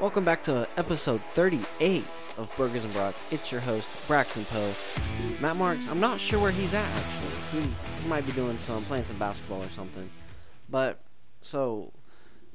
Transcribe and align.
Welcome 0.00 0.24
back 0.24 0.42
to 0.44 0.66
episode 0.78 1.20
38 1.34 2.02
of 2.38 2.50
Burgers 2.56 2.84
and 2.84 2.92
Brats. 2.94 3.22
It's 3.30 3.52
your 3.52 3.60
host, 3.60 3.86
Braxton 4.06 4.46
Poe. 4.46 4.72
Matt 5.42 5.56
Marks, 5.56 5.86
I'm 5.88 6.00
not 6.00 6.18
sure 6.18 6.40
where 6.40 6.50
he's 6.50 6.72
at 6.72 6.86
actually. 6.86 7.62
He, 8.00 8.08
might 8.08 8.24
be 8.24 8.32
doing 8.32 8.56
some, 8.56 8.82
playing 8.84 9.04
some 9.04 9.18
basketball 9.18 9.62
or 9.62 9.68
something. 9.68 10.08
But, 10.70 11.00
so, 11.42 11.92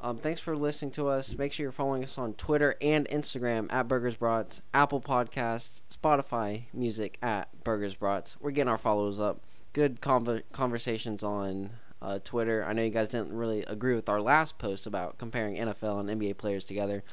um, 0.01 0.17
thanks 0.17 0.41
for 0.41 0.57
listening 0.57 0.89
to 0.93 1.07
us. 1.07 1.37
Make 1.37 1.53
sure 1.53 1.65
you're 1.65 1.71
following 1.71 2.03
us 2.03 2.17
on 2.17 2.33
Twitter 2.33 2.77
and 2.81 3.07
Instagram 3.09 3.71
at 3.71 3.87
Burgers 3.87 4.15
Brats, 4.15 4.63
Apple 4.73 4.99
Podcasts, 4.99 5.83
Spotify 5.95 6.63
Music 6.73 7.19
at 7.21 7.63
Burgers 7.63 7.93
Brats. 7.93 8.37
We're 8.41 8.51
getting 8.51 8.69
our 8.69 8.79
follows 8.79 9.19
up. 9.19 9.39
Good 9.71 10.01
conver- 10.01 10.41
conversations 10.51 11.21
on 11.21 11.69
uh, 12.01 12.19
Twitter. 12.23 12.65
I 12.65 12.73
know 12.73 12.83
you 12.83 12.89
guys 12.89 13.09
didn't 13.09 13.33
really 13.33 13.63
agree 13.63 13.95
with 13.95 14.09
our 14.09 14.21
last 14.21 14.57
post 14.57 14.85
about 14.85 15.17
comparing 15.17 15.55
NFL 15.55 15.99
and 15.99 16.21
NBA 16.21 16.37
players 16.37 16.63
together, 16.63 17.03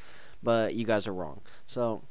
but 0.42 0.74
you 0.74 0.84
guys 0.84 1.06
are 1.06 1.14
wrong. 1.14 1.40
So, 1.66 2.02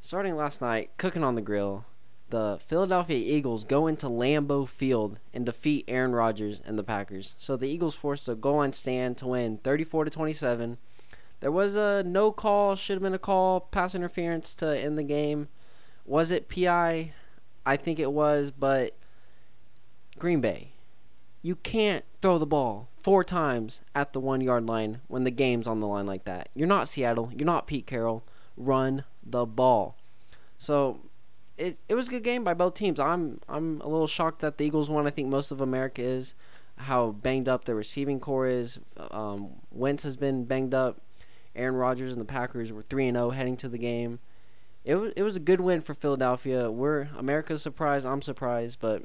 starting 0.00 0.36
last 0.36 0.60
night, 0.60 0.90
cooking 0.96 1.24
on 1.24 1.34
the 1.34 1.40
grill, 1.40 1.84
the 2.30 2.60
Philadelphia 2.64 3.16
Eagles 3.16 3.64
go 3.64 3.86
into 3.86 4.06
Lambeau 4.06 4.66
Field 4.68 5.18
and 5.34 5.44
defeat 5.44 5.84
Aaron 5.88 6.12
Rodgers 6.12 6.60
and 6.64 6.78
the 6.78 6.84
Packers. 6.84 7.34
So 7.38 7.56
the 7.56 7.68
Eagles 7.68 7.96
forced 7.96 8.28
a 8.28 8.34
goal 8.34 8.56
line 8.56 8.72
stand 8.72 9.18
to 9.18 9.26
win 9.26 9.58
34 9.58 10.04
to 10.04 10.10
27. 10.10 10.78
There 11.40 11.50
was 11.50 11.74
a 11.74 12.02
no 12.04 12.30
call, 12.30 12.76
should 12.76 12.94
have 12.94 13.02
been 13.02 13.14
a 13.14 13.18
call, 13.18 13.60
pass 13.60 13.94
interference 13.94 14.54
to 14.56 14.78
end 14.78 14.96
the 14.96 15.02
game. 15.02 15.48
Was 16.06 16.30
it 16.30 16.48
PI? 16.48 17.12
I 17.66 17.76
think 17.76 17.98
it 17.98 18.12
was, 18.12 18.50
but 18.50 18.96
Green 20.18 20.40
Bay, 20.40 20.72
you 21.42 21.56
can't 21.56 22.04
throw 22.22 22.38
the 22.38 22.46
ball 22.46 22.89
four 23.02 23.24
times 23.24 23.82
at 23.94 24.12
the 24.12 24.20
one 24.20 24.40
yard 24.40 24.66
line 24.66 25.00
when 25.08 25.24
the 25.24 25.30
game's 25.30 25.66
on 25.66 25.80
the 25.80 25.86
line 25.86 26.06
like 26.06 26.24
that. 26.24 26.48
You're 26.54 26.68
not 26.68 26.88
Seattle. 26.88 27.30
You're 27.36 27.46
not 27.46 27.66
Pete 27.66 27.86
Carroll. 27.86 28.24
Run 28.56 29.04
the 29.24 29.46
ball. 29.46 29.96
So 30.58 31.00
it 31.56 31.78
it 31.88 31.94
was 31.94 32.08
a 32.08 32.10
good 32.10 32.24
game 32.24 32.44
by 32.44 32.54
both 32.54 32.74
teams. 32.74 33.00
I'm 33.00 33.40
I'm 33.48 33.80
a 33.80 33.88
little 33.88 34.06
shocked 34.06 34.40
that 34.40 34.58
the 34.58 34.64
Eagles 34.64 34.90
won. 34.90 35.06
I 35.06 35.10
think 35.10 35.28
most 35.28 35.50
of 35.50 35.60
America 35.60 36.02
is 36.02 36.34
how 36.76 37.10
banged 37.10 37.48
up 37.48 37.64
the 37.64 37.74
receiving 37.74 38.20
corps 38.20 38.46
is. 38.46 38.78
Um, 39.10 39.52
Wentz 39.70 40.02
has 40.04 40.16
been 40.16 40.44
banged 40.44 40.74
up. 40.74 41.00
Aaron 41.54 41.74
Rodgers 41.74 42.12
and 42.12 42.20
the 42.20 42.26
Packers 42.26 42.72
were 42.72 42.82
three 42.82 43.08
and 43.08 43.16
zero 43.16 43.30
heading 43.30 43.56
to 43.58 43.68
the 43.68 43.78
game. 43.78 44.20
It 44.84 44.94
was 44.94 45.12
it 45.16 45.22
was 45.22 45.36
a 45.36 45.40
good 45.40 45.60
win 45.60 45.80
for 45.80 45.94
Philadelphia. 45.94 46.70
We're 46.70 47.08
America's 47.16 47.62
surprised. 47.62 48.06
I'm 48.06 48.22
surprised, 48.22 48.78
but 48.80 49.02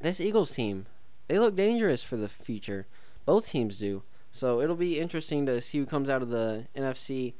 this 0.00 0.20
Eagles 0.20 0.50
team 0.50 0.86
they 1.28 1.38
look 1.38 1.54
dangerous 1.54 2.02
for 2.02 2.16
the 2.16 2.28
future. 2.28 2.86
Both 3.30 3.48
teams 3.48 3.78
do. 3.78 4.02
So 4.32 4.60
it'll 4.60 4.74
be 4.74 4.98
interesting 4.98 5.46
to 5.46 5.60
see 5.60 5.78
who 5.78 5.86
comes 5.86 6.10
out 6.10 6.20
of 6.20 6.30
the 6.30 6.66
NFC. 6.76 7.34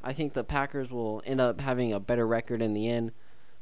I 0.00 0.12
think 0.12 0.34
the 0.34 0.44
Packers 0.44 0.92
will 0.92 1.20
end 1.26 1.40
up 1.40 1.60
having 1.60 1.92
a 1.92 1.98
better 1.98 2.28
record 2.28 2.62
in 2.62 2.74
the 2.74 2.88
end. 2.88 3.10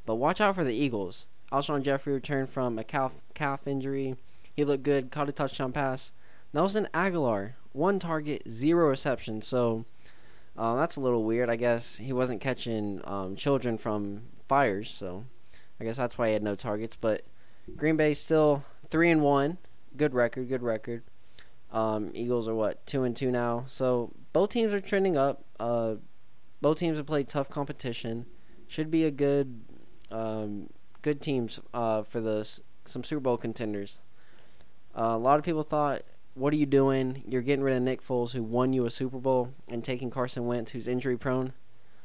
But 0.04 0.16
watch 0.16 0.42
out 0.42 0.56
for 0.56 0.62
the 0.62 0.74
Eagles. 0.74 1.24
Alshon 1.50 1.82
Jeffrey 1.82 2.12
returned 2.12 2.50
from 2.50 2.78
a 2.78 2.84
calf 2.84 3.14
calf 3.32 3.66
injury. 3.66 4.16
He 4.54 4.62
looked 4.62 4.82
good, 4.82 5.10
caught 5.10 5.30
a 5.30 5.32
touchdown 5.32 5.72
pass. 5.72 6.12
Nelson 6.52 6.86
Agholor, 6.92 7.54
one 7.72 7.98
target, 7.98 8.42
zero 8.46 8.90
reception. 8.90 9.40
So 9.40 9.86
uh, 10.58 10.76
that's 10.76 10.96
a 10.96 11.00
little 11.00 11.24
weird. 11.24 11.48
I 11.48 11.56
guess 11.56 11.96
he 11.96 12.12
wasn't 12.12 12.42
catching 12.42 13.00
um, 13.04 13.36
children 13.36 13.78
from 13.78 14.24
fires. 14.46 14.90
So 14.90 15.24
I 15.80 15.84
guess 15.84 15.96
that's 15.96 16.18
why 16.18 16.26
he 16.26 16.34
had 16.34 16.42
no 16.42 16.56
targets. 16.56 16.96
But 16.96 17.22
Green 17.74 17.96
Bay 17.96 18.12
still 18.12 18.66
three 18.90 19.10
and 19.10 19.22
one 19.22 19.56
good 19.96 20.12
record, 20.12 20.50
good 20.50 20.62
record. 20.62 21.04
Um, 21.72 22.10
Eagles 22.14 22.48
are 22.48 22.54
what 22.54 22.84
two 22.86 23.04
and 23.04 23.14
two 23.14 23.30
now, 23.30 23.64
so 23.68 24.12
both 24.32 24.50
teams 24.50 24.74
are 24.74 24.80
trending 24.80 25.16
up. 25.16 25.44
Uh, 25.58 25.96
both 26.60 26.78
teams 26.78 26.96
have 26.96 27.06
played 27.06 27.28
tough 27.28 27.48
competition. 27.48 28.26
Should 28.66 28.90
be 28.90 29.04
a 29.04 29.10
good, 29.10 29.60
um, 30.10 30.70
good 31.02 31.20
teams 31.20 31.60
uh, 31.72 32.02
for 32.02 32.20
the 32.20 32.48
some 32.84 33.04
Super 33.04 33.20
Bowl 33.20 33.36
contenders. 33.36 33.98
Uh, 34.96 35.14
a 35.14 35.18
lot 35.18 35.38
of 35.38 35.44
people 35.44 35.62
thought, 35.62 36.02
"What 36.34 36.52
are 36.52 36.56
you 36.56 36.66
doing? 36.66 37.22
You're 37.28 37.42
getting 37.42 37.64
rid 37.64 37.76
of 37.76 37.82
Nick 37.82 38.04
Foles, 38.04 38.32
who 38.32 38.42
won 38.42 38.72
you 38.72 38.84
a 38.84 38.90
Super 38.90 39.18
Bowl, 39.18 39.54
and 39.68 39.84
taking 39.84 40.10
Carson 40.10 40.46
Wentz, 40.46 40.72
who's 40.72 40.88
injury 40.88 41.16
prone." 41.16 41.52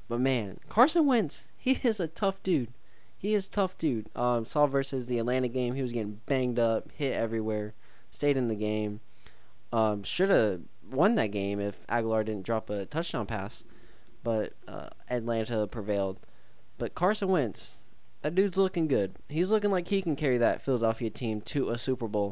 But 0.08 0.20
man, 0.20 0.60
Carson 0.70 1.06
Wentz, 1.06 1.46
he 1.58 1.72
is 1.84 2.00
a 2.00 2.08
tough 2.08 2.42
dude. 2.44 2.72
He 3.18 3.34
is 3.34 3.48
tough 3.48 3.78
dude. 3.78 4.10
Um, 4.16 4.46
saw 4.46 4.68
versus 4.68 5.08
the 5.08 5.18
Atlanta 5.18 5.48
game, 5.48 5.74
he 5.74 5.82
was 5.82 5.92
getting 5.92 6.22
banged 6.28 6.60
up, 6.60 6.92
hit 6.92 7.14
everywhere, 7.14 7.74
stayed 8.12 8.38
in 8.38 8.50
the 8.50 8.56
game. 8.56 9.00
Um, 9.76 10.04
should 10.04 10.30
have 10.30 10.62
won 10.90 11.16
that 11.16 11.32
game 11.32 11.60
if 11.60 11.86
Agholor 11.88 12.24
didn't 12.24 12.46
drop 12.46 12.70
a 12.70 12.86
touchdown 12.86 13.26
pass, 13.26 13.66
but 14.24 14.54
uh, 14.70 14.88
Atlanta 15.10 15.68
prevailed. 15.68 16.18
But 16.78 16.96
Carson 16.96 17.28
Wentz, 17.28 17.80
that 18.22 18.36
dude's 18.36 18.58
looking 18.58 18.88
good. 18.88 19.18
He's 19.28 19.52
looking 19.52 19.72
like 19.72 19.90
he 19.90 20.02
can 20.02 20.16
carry 20.16 20.38
that 20.38 20.62
Philadelphia 20.62 21.10
team 21.10 21.42
to 21.42 21.72
a 21.72 21.78
Super 21.78 22.08
Bowl. 22.08 22.32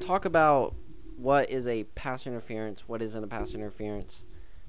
Talk 0.00 0.26
about 0.26 0.74
what 1.16 1.48
is 1.48 1.66
a 1.66 1.84
pass 1.84 2.26
interference, 2.26 2.86
what 2.86 3.00
isn't 3.00 3.24
a 3.24 3.26
pass 3.26 3.54
interference. 3.54 4.26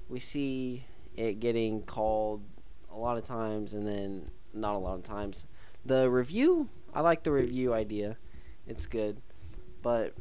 We 0.08 0.18
see 0.18 0.86
it 1.14 1.40
getting 1.40 1.82
called 1.82 2.42
a 2.90 2.96
lot 2.96 3.18
of 3.18 3.24
times 3.24 3.74
and 3.74 3.86
then 3.86 4.30
not 4.54 4.76
a 4.76 4.78
lot 4.78 4.94
of 4.94 5.02
times. 5.02 5.44
The 5.84 6.08
review, 6.08 6.70
I 6.94 7.02
like 7.02 7.22
the 7.22 7.32
review 7.32 7.74
idea. 7.74 8.16
It's 8.66 8.86
good. 8.86 9.20
But 9.82 10.14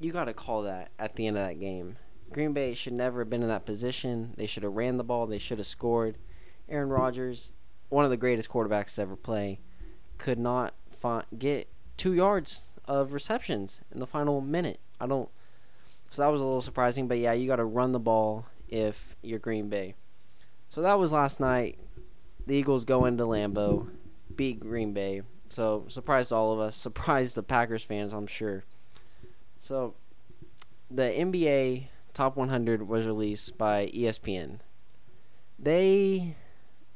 you 0.00 0.12
got 0.12 0.24
to 0.24 0.32
call 0.32 0.62
that 0.62 0.90
at 0.98 1.14
the 1.14 1.26
end 1.26 1.36
of 1.36 1.46
that 1.46 1.60
game. 1.60 1.96
Green 2.32 2.52
Bay 2.52 2.74
should 2.74 2.92
never 2.92 3.20
have 3.20 3.30
been 3.30 3.42
in 3.42 3.48
that 3.48 3.66
position. 3.66 4.34
They 4.36 4.46
should 4.46 4.62
have 4.62 4.72
ran 4.72 4.96
the 4.96 5.04
ball. 5.04 5.26
They 5.26 5.38
should 5.38 5.58
have 5.58 5.66
scored. 5.66 6.16
Aaron 6.68 6.88
Rodgers, 6.88 7.52
one 7.88 8.04
of 8.04 8.10
the 8.10 8.16
greatest 8.16 8.48
quarterbacks 8.48 8.94
to 8.94 9.02
ever 9.02 9.16
play, 9.16 9.60
could 10.16 10.38
not 10.38 10.74
find, 10.90 11.24
get 11.38 11.68
two 11.96 12.14
yards 12.14 12.62
of 12.86 13.12
receptions 13.12 13.80
in 13.92 14.00
the 14.00 14.06
final 14.06 14.40
minute. 14.40 14.80
I 15.00 15.06
don't. 15.06 15.28
So 16.10 16.22
that 16.22 16.28
was 16.28 16.40
a 16.40 16.44
little 16.44 16.62
surprising. 16.62 17.06
But 17.06 17.18
yeah, 17.18 17.32
you 17.32 17.46
got 17.46 17.56
to 17.56 17.64
run 17.64 17.92
the 17.92 18.00
ball 18.00 18.46
if 18.68 19.16
you're 19.22 19.38
Green 19.38 19.68
Bay. 19.68 19.94
So 20.68 20.82
that 20.82 20.98
was 20.98 21.12
last 21.12 21.40
night. 21.40 21.78
The 22.46 22.54
Eagles 22.54 22.84
go 22.84 23.04
into 23.04 23.24
Lambeau 23.24 23.88
beat 24.34 24.60
Green 24.60 24.92
Bay. 24.92 25.22
So 25.48 25.84
surprised 25.88 26.32
all 26.32 26.52
of 26.52 26.60
us. 26.60 26.76
Surprised 26.90 27.34
the 27.34 27.42
Packers 27.42 27.82
fans, 27.82 28.12
I'm 28.12 28.26
sure. 28.26 28.64
So 29.60 29.94
the 30.90 31.02
NBA 31.02 31.88
Top 32.12 32.36
100 32.36 32.88
was 32.88 33.06
released 33.06 33.56
by 33.56 33.86
ESPN. 33.94 34.58
They, 35.58 36.34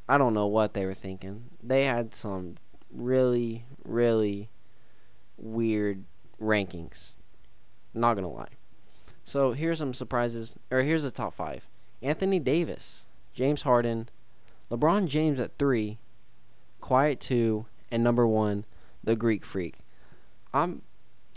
I 0.08 0.18
don't 0.18 0.34
know 0.34 0.46
what 0.46 0.74
they 0.74 0.84
were 0.84 0.94
thinking. 0.94 1.50
They 1.62 1.84
had 1.84 2.14
some 2.14 2.56
really, 2.90 3.64
really 3.84 4.48
weird 5.36 6.04
rankings. 6.40 7.16
Not 7.92 8.14
gonna 8.14 8.28
lie. 8.28 8.56
So 9.24 9.52
here's 9.52 9.78
some 9.78 9.94
surprises, 9.94 10.58
or 10.70 10.82
here's 10.82 11.04
the 11.04 11.10
top 11.10 11.34
five: 11.34 11.68
Anthony 12.02 12.40
Davis, 12.40 13.04
James 13.34 13.62
Harden, 13.62 14.08
LeBron 14.70 15.06
James 15.06 15.38
at 15.38 15.56
three, 15.58 15.98
Kawhi 16.82 17.18
2, 17.18 17.66
and 17.90 18.02
number 18.02 18.26
1, 18.26 18.64
The 19.02 19.16
Greek 19.16 19.44
Freak. 19.44 19.76
I'm 20.52 20.82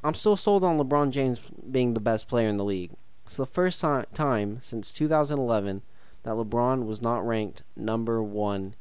I'm 0.03 0.13
still 0.13 0.35
sold 0.35 0.63
on 0.63 0.77
LeBron 0.77 1.11
James 1.11 1.41
being 1.69 1.93
the 1.93 1.99
best 1.99 2.27
player 2.27 2.47
in 2.47 2.57
the 2.57 2.65
league. 2.65 2.91
It's 3.25 3.37
the 3.37 3.45
first 3.45 3.81
time 3.81 4.59
since 4.61 4.93
2011 4.93 5.81
that 6.23 6.31
LeBron 6.31 6.85
was 6.85 7.01
not 7.01 7.25
ranked 7.25 7.63
number 7.75 8.21
1 8.21 8.75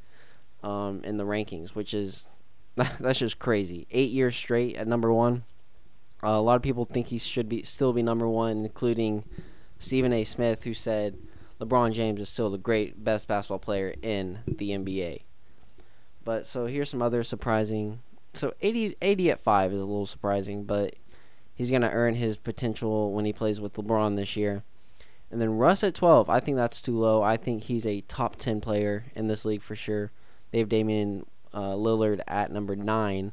um, 0.62 1.00
in 1.04 1.16
the 1.16 1.24
rankings, 1.24 1.70
which 1.70 1.94
is 1.94 2.26
that's 2.74 3.18
just 3.18 3.38
crazy. 3.38 3.86
8 3.90 4.10
years 4.10 4.36
straight 4.36 4.76
at 4.76 4.86
number 4.86 5.12
1. 5.12 5.44
Uh, 6.22 6.28
a 6.28 6.40
lot 6.40 6.56
of 6.56 6.62
people 6.62 6.84
think 6.84 7.08
he 7.08 7.18
should 7.18 7.48
be 7.48 7.62
still 7.62 7.92
be 7.92 8.02
number 8.02 8.28
1, 8.28 8.64
including 8.64 9.24
Stephen 9.78 10.12
A. 10.12 10.24
Smith 10.24 10.64
who 10.64 10.74
said 10.74 11.16
LeBron 11.60 11.92
James 11.92 12.20
is 12.20 12.28
still 12.28 12.50
the 12.50 12.58
great 12.58 13.02
best 13.02 13.26
basketball 13.26 13.58
player 13.58 13.94
in 14.02 14.40
the 14.46 14.70
NBA. 14.70 15.22
But 16.24 16.46
so 16.46 16.66
here's 16.66 16.90
some 16.90 17.02
other 17.02 17.22
surprising. 17.22 18.00
So 18.34 18.52
AD, 18.62 18.96
AD 19.00 19.20
at 19.22 19.40
5 19.40 19.72
is 19.72 19.80
a 19.80 19.84
little 19.84 20.06
surprising, 20.06 20.64
but 20.64 20.94
he's 21.56 21.70
going 21.70 21.82
to 21.82 21.90
earn 21.90 22.14
his 22.14 22.36
potential 22.36 23.12
when 23.12 23.24
he 23.24 23.32
plays 23.32 23.60
with 23.60 23.74
LeBron 23.74 24.14
this 24.14 24.36
year. 24.36 24.62
And 25.30 25.40
then 25.40 25.56
Russ 25.56 25.82
at 25.82 25.94
12, 25.94 26.30
I 26.30 26.38
think 26.38 26.56
that's 26.56 26.80
too 26.80 26.96
low. 26.96 27.22
I 27.22 27.36
think 27.36 27.64
he's 27.64 27.86
a 27.86 28.02
top 28.02 28.36
10 28.36 28.60
player 28.60 29.06
in 29.16 29.26
this 29.26 29.44
league 29.44 29.62
for 29.62 29.74
sure. 29.74 30.12
They 30.52 30.60
have 30.60 30.68
Damian 30.68 31.26
uh, 31.52 31.72
Lillard 31.72 32.20
at 32.28 32.52
number 32.52 32.76
9, 32.76 33.32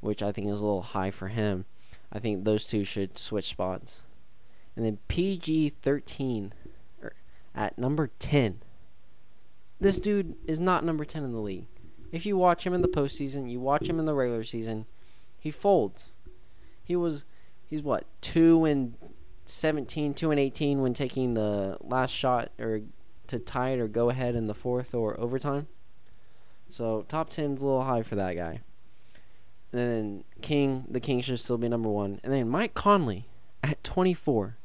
which 0.00 0.22
I 0.22 0.30
think 0.30 0.46
is 0.46 0.60
a 0.60 0.64
little 0.64 0.82
high 0.82 1.10
for 1.10 1.28
him. 1.28 1.64
I 2.12 2.18
think 2.18 2.44
those 2.44 2.64
two 2.64 2.84
should 2.84 3.18
switch 3.18 3.48
spots. 3.48 4.02
And 4.76 4.84
then 4.84 4.98
PG 5.08 5.70
13 5.82 6.52
er, 7.02 7.14
at 7.54 7.76
number 7.78 8.10
10. 8.18 8.60
This 9.80 9.98
dude 9.98 10.36
is 10.46 10.60
not 10.60 10.84
number 10.84 11.04
10 11.04 11.24
in 11.24 11.32
the 11.32 11.40
league. 11.40 11.66
If 12.12 12.26
you 12.26 12.36
watch 12.36 12.64
him 12.64 12.74
in 12.74 12.82
the 12.82 12.88
postseason, 12.88 13.50
you 13.50 13.58
watch 13.58 13.88
him 13.88 13.98
in 13.98 14.04
the 14.06 14.14
regular 14.14 14.44
season, 14.44 14.86
he 15.38 15.50
folds. 15.50 16.12
He 16.84 16.94
was, 16.94 17.24
he's 17.72 17.82
what 17.82 18.04
two 18.20 18.66
and 18.66 18.94
17, 19.46 20.12
2 20.12 20.30
and 20.30 20.38
18 20.38 20.82
when 20.82 20.92
taking 20.92 21.32
the 21.32 21.78
last 21.80 22.10
shot 22.10 22.50
or 22.58 22.82
to 23.28 23.38
tie 23.38 23.70
it 23.70 23.80
or 23.80 23.88
go 23.88 24.10
ahead 24.10 24.34
in 24.34 24.46
the 24.46 24.54
fourth 24.54 24.94
or 24.94 25.18
overtime. 25.18 25.68
So 26.68 27.06
top 27.08 27.30
ten's 27.30 27.62
a 27.62 27.64
little 27.64 27.84
high 27.84 28.02
for 28.02 28.14
that 28.14 28.36
guy. 28.36 28.60
And 29.72 29.80
then 29.80 30.24
King, 30.42 30.84
the 30.86 31.00
King 31.00 31.22
should 31.22 31.40
still 31.40 31.56
be 31.56 31.68
number 31.68 31.88
one. 31.88 32.20
And 32.22 32.30
then 32.30 32.46
Mike 32.46 32.74
Conley 32.74 33.26
at 33.62 33.82
24. 33.82 34.58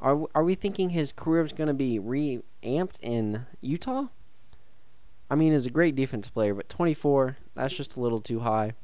Are 0.00 0.26
are 0.36 0.44
we 0.44 0.54
thinking 0.54 0.90
his 0.90 1.12
career 1.12 1.44
is 1.44 1.52
going 1.52 1.66
to 1.66 1.74
be 1.74 1.98
reamped 1.98 3.00
in 3.02 3.46
Utah? 3.60 4.06
I 5.28 5.34
mean, 5.34 5.52
he's 5.52 5.66
a 5.66 5.70
great 5.70 5.96
defense 5.96 6.28
player, 6.28 6.54
but 6.54 6.68
24, 6.68 7.38
that's 7.56 7.74
just 7.74 7.96
a 7.96 8.00
little 8.00 8.20
too 8.20 8.40
high. 8.40 8.74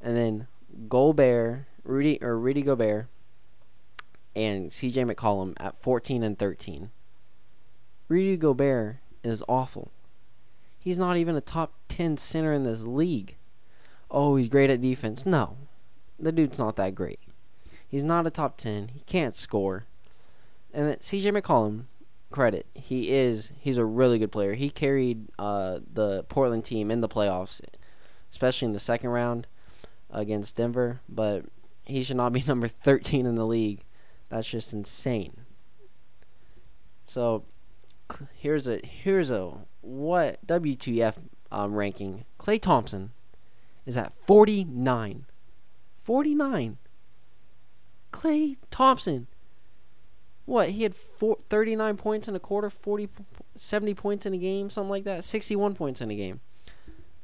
And 0.00 0.16
then 0.16 0.46
Gobert, 0.88 1.64
Rudy 1.84 2.18
or 2.22 2.38
Rudy 2.38 2.62
Gobert, 2.62 3.06
and 4.34 4.70
CJ 4.70 5.12
McCollum 5.12 5.54
at 5.58 5.80
14 5.80 6.22
and 6.22 6.38
13. 6.38 6.90
Rudy 8.08 8.36
Gobert 8.36 8.96
is 9.22 9.42
awful. 9.48 9.90
He's 10.78 10.98
not 10.98 11.16
even 11.16 11.36
a 11.36 11.40
top 11.40 11.72
10 11.88 12.16
center 12.16 12.52
in 12.52 12.64
this 12.64 12.82
league. 12.82 13.36
Oh, 14.10 14.36
he's 14.36 14.48
great 14.48 14.70
at 14.70 14.80
defense. 14.80 15.24
No, 15.24 15.56
the 16.18 16.32
dude's 16.32 16.58
not 16.58 16.76
that 16.76 16.94
great. 16.94 17.20
He's 17.88 18.02
not 18.02 18.26
a 18.26 18.30
top 18.30 18.56
10. 18.56 18.88
He 18.88 19.00
can't 19.00 19.36
score. 19.36 19.84
And 20.72 20.88
then 20.88 20.96
CJ 20.96 21.40
McCollum, 21.40 21.84
credit. 22.30 22.66
He 22.74 23.12
is 23.12 23.52
he's 23.60 23.78
a 23.78 23.84
really 23.84 24.18
good 24.18 24.32
player. 24.32 24.54
He 24.54 24.68
carried 24.68 25.28
uh, 25.38 25.78
the 25.92 26.24
Portland 26.24 26.64
team 26.64 26.90
in 26.90 27.00
the 27.00 27.08
playoffs, 27.08 27.60
especially 28.30 28.66
in 28.66 28.72
the 28.72 28.80
second 28.80 29.10
round 29.10 29.46
against 30.10 30.56
Denver, 30.56 31.00
but 31.08 31.44
he 31.84 32.02
should 32.02 32.16
not 32.16 32.32
be 32.32 32.42
number 32.46 32.68
13 32.68 33.26
in 33.26 33.34
the 33.34 33.46
league. 33.46 33.82
That's 34.28 34.48
just 34.48 34.72
insane. 34.72 35.44
So 37.06 37.44
here's 38.34 38.66
a 38.66 38.80
here's 38.82 39.30
a 39.30 39.52
what 39.80 40.44
WTF 40.46 41.16
um, 41.52 41.74
ranking. 41.74 42.24
Klay 42.38 42.60
Thompson 42.60 43.10
is 43.86 43.96
at 43.96 44.12
49. 44.26 45.26
49. 46.02 46.78
Klay 48.12 48.56
Thompson. 48.70 49.26
What? 50.46 50.70
He 50.70 50.82
had 50.82 50.94
four, 50.94 51.38
39 51.48 51.96
points 51.96 52.28
in 52.28 52.34
a 52.34 52.40
quarter, 52.40 52.70
40 52.70 53.08
70 53.56 53.94
points 53.94 54.26
in 54.26 54.34
a 54.34 54.38
game, 54.38 54.68
something 54.70 54.90
like 54.90 55.04
that. 55.04 55.24
61 55.24 55.74
points 55.74 56.00
in 56.00 56.10
a 56.10 56.16
game. 56.16 56.40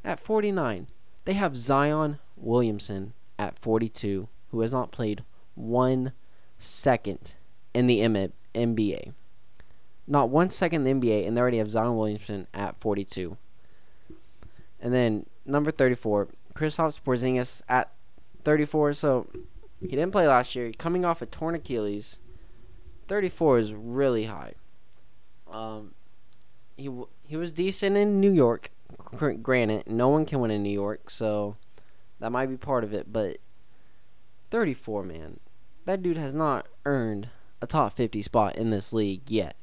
At 0.04 0.20
49. 0.20 0.86
They 1.24 1.34
have 1.34 1.56
Zion 1.56 2.18
Williamson 2.36 3.12
at 3.38 3.58
42 3.58 4.28
who 4.50 4.60
has 4.60 4.72
not 4.72 4.92
played 4.92 5.24
one 5.54 6.12
second 6.58 7.34
in 7.74 7.86
the 7.86 8.00
NBA. 8.54 9.12
Not 10.06 10.28
one 10.28 10.50
second 10.50 10.86
in 10.86 11.00
the 11.00 11.08
NBA, 11.08 11.26
and 11.26 11.36
they 11.36 11.40
already 11.40 11.58
have 11.58 11.70
Zion 11.70 11.96
Williamson 11.96 12.46
at 12.52 12.80
42. 12.80 13.36
And 14.80 14.92
then 14.92 15.26
number 15.44 15.70
34, 15.70 16.28
Kristaps 16.54 17.00
Porzingis 17.00 17.62
at 17.68 17.92
34. 18.44 18.94
So 18.94 19.28
he 19.80 19.88
didn't 19.88 20.10
play 20.10 20.26
last 20.26 20.54
year. 20.56 20.72
Coming 20.72 21.04
off 21.04 21.22
a 21.22 21.26
torn 21.26 21.54
Achilles, 21.54 22.18
34 23.08 23.58
is 23.58 23.74
really 23.74 24.24
high. 24.24 24.54
Um, 25.50 25.94
he 26.76 26.86
w- 26.86 27.08
he 27.26 27.36
was 27.36 27.52
decent 27.52 27.96
in 27.96 28.20
New 28.20 28.32
York. 28.32 28.70
Granted, 29.42 29.86
no 29.86 30.08
one 30.08 30.24
can 30.24 30.40
win 30.40 30.50
in 30.50 30.62
New 30.62 30.70
York, 30.70 31.10
so 31.10 31.56
that 32.18 32.32
might 32.32 32.46
be 32.46 32.56
part 32.56 32.84
of 32.84 32.92
it. 32.92 33.12
But 33.12 33.38
34, 34.50 35.02
man, 35.04 35.40
that 35.86 36.02
dude 36.02 36.16
has 36.16 36.34
not 36.34 36.66
earned 36.84 37.28
a 37.62 37.66
top 37.66 37.96
50 37.96 38.22
spot 38.22 38.56
in 38.56 38.70
this 38.70 38.92
league 38.92 39.30
yet. 39.30 39.56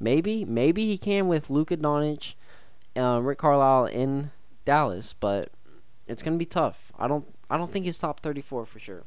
Maybe, 0.00 0.44
maybe 0.44 0.86
he 0.86 0.98
can 0.98 1.28
with 1.28 1.50
Luka 1.50 1.76
Doncic, 1.76 2.34
uh, 2.96 3.20
Rick 3.22 3.38
Carlisle 3.38 3.86
in 3.86 4.30
Dallas, 4.64 5.14
but 5.14 5.50
it's 6.06 6.22
gonna 6.22 6.36
be 6.36 6.44
tough. 6.44 6.92
I 6.98 7.06
don't, 7.06 7.26
I 7.48 7.56
don't 7.56 7.70
think 7.70 7.84
he's 7.84 7.98
top 7.98 8.20
34 8.20 8.66
for 8.66 8.78
sure. 8.78 9.04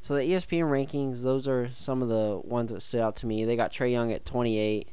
So 0.00 0.14
the 0.14 0.22
ESPN 0.22 0.70
rankings, 0.70 1.22
those 1.22 1.46
are 1.46 1.70
some 1.74 2.02
of 2.02 2.08
the 2.08 2.40
ones 2.42 2.72
that 2.72 2.80
stood 2.80 3.00
out 3.00 3.16
to 3.16 3.26
me. 3.26 3.44
They 3.44 3.56
got 3.56 3.72
Trae 3.72 3.90
Young 3.90 4.12
at 4.12 4.24
28. 4.24 4.88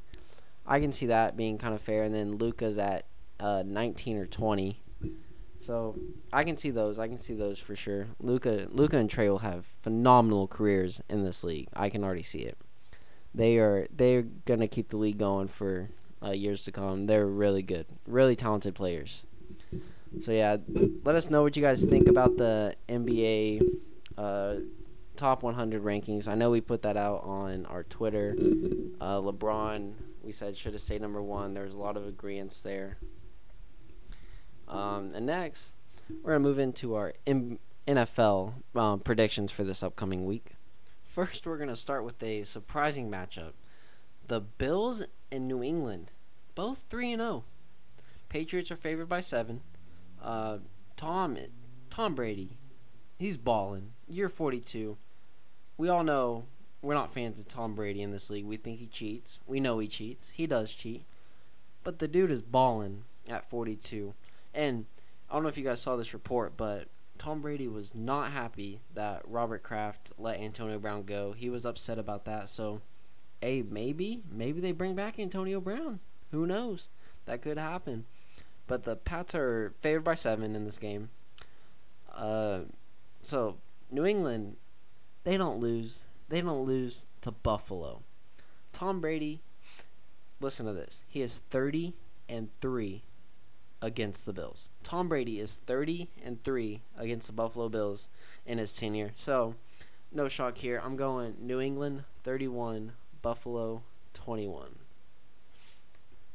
I 0.66 0.80
can 0.80 0.92
see 0.92 1.06
that 1.06 1.38
being 1.38 1.58
kind 1.58 1.74
of 1.74 1.82
fair, 1.82 2.04
and 2.04 2.14
then 2.14 2.38
Luka's 2.38 2.78
at 2.78 3.06
uh, 3.40 3.64
19 3.66 4.18
or 4.18 4.26
20. 4.26 4.82
So 5.60 5.98
I 6.32 6.44
can 6.44 6.58
see 6.58 6.70
those. 6.70 7.00
I 7.00 7.08
can 7.08 7.20
see 7.20 7.34
those 7.34 7.60
for 7.60 7.76
sure. 7.76 8.08
Luca, 8.20 8.68
Luka, 8.72 8.98
and 8.98 9.10
Trae 9.10 9.30
will 9.30 9.40
have 9.40 9.66
phenomenal 9.82 10.48
careers 10.48 11.02
in 11.10 11.24
this 11.24 11.44
league. 11.44 11.68
I 11.76 11.90
can 11.90 12.04
already 12.04 12.24
see 12.24 12.40
it. 12.40 12.58
They 13.34 13.58
are 13.58 13.88
they're 13.92 14.24
gonna 14.24 14.68
keep 14.68 14.90
the 14.90 14.98
league 14.98 15.18
going 15.18 15.48
for 15.48 15.90
uh, 16.24 16.32
years 16.32 16.64
to 16.64 16.72
come. 16.72 17.06
They're 17.06 17.28
really 17.28 17.62
good, 17.62 17.86
really 18.08 18.36
talented 18.36 18.76
players. 18.76 19.24
So 20.22 20.32
yeah, 20.32 20.58
let 21.04 21.16
us 21.16 21.30
know 21.30 21.44
what 21.44 21.56
you 21.56 21.62
guys 21.62 21.84
think 21.84 22.08
about 22.08 22.38
the 22.38 22.76
NBA 22.90 23.62
uh, 24.18 24.56
top 25.16 25.44
100 25.44 25.84
rankings. 25.84 26.28
I 26.28 26.36
know 26.36 26.50
we 26.50 26.62
put 26.62 26.82
that 26.84 26.98
out 26.98 27.24
on 27.24 27.66
our 27.66 27.84
Twitter. 27.84 28.36
Uh, 29.02 29.18
LeBron, 29.18 29.94
we 30.24 30.32
said 30.32 30.58
should 30.58 30.74
have 30.74 30.82
stayed 30.82 31.02
number 31.02 31.22
one. 31.22 31.54
There's 31.54 31.74
a 31.74 31.78
lot 31.78 31.98
of 31.98 32.08
agreements 32.08 32.62
there. 32.62 32.98
Um, 34.68 35.12
and 35.14 35.26
next, 35.26 35.72
we're 36.22 36.32
gonna 36.34 36.40
move 36.40 36.60
into 36.60 36.96
our 36.96 37.14
M- 37.26 37.60
NFL 37.88 38.54
um, 38.76 39.00
predictions 39.00 39.52
for 39.52 39.64
this 39.64 39.82
upcoming 39.82 40.26
week. 40.26 40.52
First, 41.04 41.46
we're 41.48 41.58
gonna 41.58 41.76
start 41.76 42.04
with 42.04 42.22
a 42.22 42.44
surprising 42.44 43.10
matchup: 43.10 43.54
the 44.28 44.42
Bills 44.42 45.04
and 45.32 45.48
New 45.48 45.64
England, 45.64 46.12
both 46.56 46.84
three 46.90 47.12
and 47.12 47.22
zero. 47.22 47.32
Oh. 47.32 47.44
Patriots 48.30 48.72
are 48.72 48.76
favored 48.76 49.08
by 49.08 49.22
seven. 49.22 49.62
Uh, 50.22 50.58
Tom, 50.98 51.38
Tom 51.90 52.16
Brady, 52.16 52.58
he's 53.18 53.38
balling. 53.38 53.92
Year 54.10 54.30
42. 54.30 54.98
We 55.78 55.90
all 55.90 56.04
know 56.04 56.46
we're 56.82 56.94
not 56.94 57.14
fans 57.14 57.40
of 57.40 57.48
Tom 57.48 57.76
Brady 57.76 58.02
in 58.02 58.12
this 58.12 58.30
league. 58.30 58.46
We 58.46 58.58
think 58.58 58.80
he 58.80 58.88
cheats. 58.88 59.40
We 59.46 59.60
know 59.60 59.80
he 59.80 59.88
cheats. 59.88 60.32
He 60.32 60.48
does 60.48 60.74
cheat. 60.74 61.06
But 61.84 62.00
the 62.00 62.08
dude 62.08 62.32
is 62.32 62.42
balling 62.42 63.04
at 63.30 63.50
42. 63.50 64.14
And 64.54 64.86
I 65.30 65.34
don't 65.34 65.44
know 65.44 65.50
if 65.50 65.58
you 65.58 65.64
guys 65.64 65.82
saw 65.82 65.96
this 65.96 66.14
report, 66.14 66.58
but 66.58 66.88
Tom 67.18 67.42
Brady 67.42 67.68
was 67.68 67.96
not 67.96 68.32
happy 68.32 68.82
that 68.94 69.22
Robert 69.26 69.64
Kraft 69.64 70.12
let 70.18 70.40
Antonio 70.40 70.80
Brown 70.80 71.04
go. 71.04 71.34
He 71.34 71.50
was 71.50 71.66
upset 71.66 71.98
about 71.98 72.26
that. 72.26 72.50
So, 72.50 72.82
hey, 73.42 73.64
maybe, 73.68 74.22
maybe 74.32 74.62
they 74.62 74.72
bring 74.72 74.96
back 74.96 75.20
Antonio 75.20 75.60
Brown. 75.60 76.00
Who 76.32 76.46
knows? 76.46 76.90
That 77.26 77.42
could 77.42 77.58
happen. 77.58 78.06
But 78.68 78.84
the 78.84 78.96
Pats 78.96 79.36
are 79.36 79.74
favored 79.82 80.04
by 80.04 80.16
seven 80.16 80.56
in 80.56 80.66
this 80.66 80.80
game. 80.80 81.10
Uh, 82.14 82.62
so 83.22 83.58
New 83.92 84.06
England, 84.06 84.58
they 85.24 85.38
don't 85.38 85.60
lose. 85.60 86.06
They 86.30 86.42
don't 86.42 86.66
lose 86.66 87.06
to 87.22 87.32
Buffalo. 87.32 88.02
Tom 88.74 89.00
Brady, 89.00 89.42
listen 90.42 90.66
to 90.66 90.74
this. 90.74 91.02
He 91.08 91.22
is 91.22 91.42
thirty 91.50 91.94
and 92.28 92.50
three 92.60 93.04
against 93.82 94.26
the 94.26 94.34
Bills. 94.34 94.70
Tom 94.84 95.08
Brady 95.08 95.40
is 95.40 95.60
30 95.68 96.10
and 96.24 96.44
3 96.44 96.82
against 96.98 97.28
the 97.28 97.34
Buffalo 97.34 97.70
Bills 97.70 98.08
in 98.46 98.58
his 98.58 98.74
tenure. 98.74 99.12
So, 99.16 99.56
no 100.12 100.28
shock 100.28 100.58
here. 100.58 100.82
I'm 100.84 100.96
going 100.96 101.36
New 101.40 101.60
England 101.60 102.04
31, 102.24 102.94
Buffalo 103.22 103.84
21. 104.14 104.76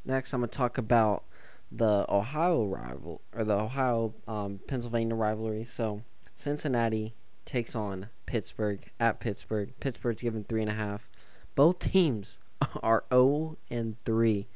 Next, 0.04 0.32
I'm 0.32 0.40
going 0.40 0.50
to 0.50 0.56
talk 0.56 0.78
about 0.78 1.25
the 1.70 2.04
Ohio 2.08 2.64
rival 2.64 3.22
or 3.34 3.44
the 3.44 3.54
Ohio 3.54 4.14
um, 4.28 4.61
Pennsylvania 4.66 5.14
rivalry. 5.14 5.64
So, 5.64 6.02
Cincinnati 6.37 7.14
takes 7.44 7.75
on 7.75 8.08
Pittsburgh 8.26 8.90
at 9.00 9.20
Pittsburgh. 9.20 9.72
Pittsburgh's 9.80 10.22
given 10.22 10.44
three 10.44 10.61
and 10.61 10.70
a 10.70 10.75
half. 10.75 11.08
Both 11.54 11.78
teams 11.78 12.38
are 12.82 13.04
0 13.12 13.58
and 13.70 13.96
3 14.04 14.46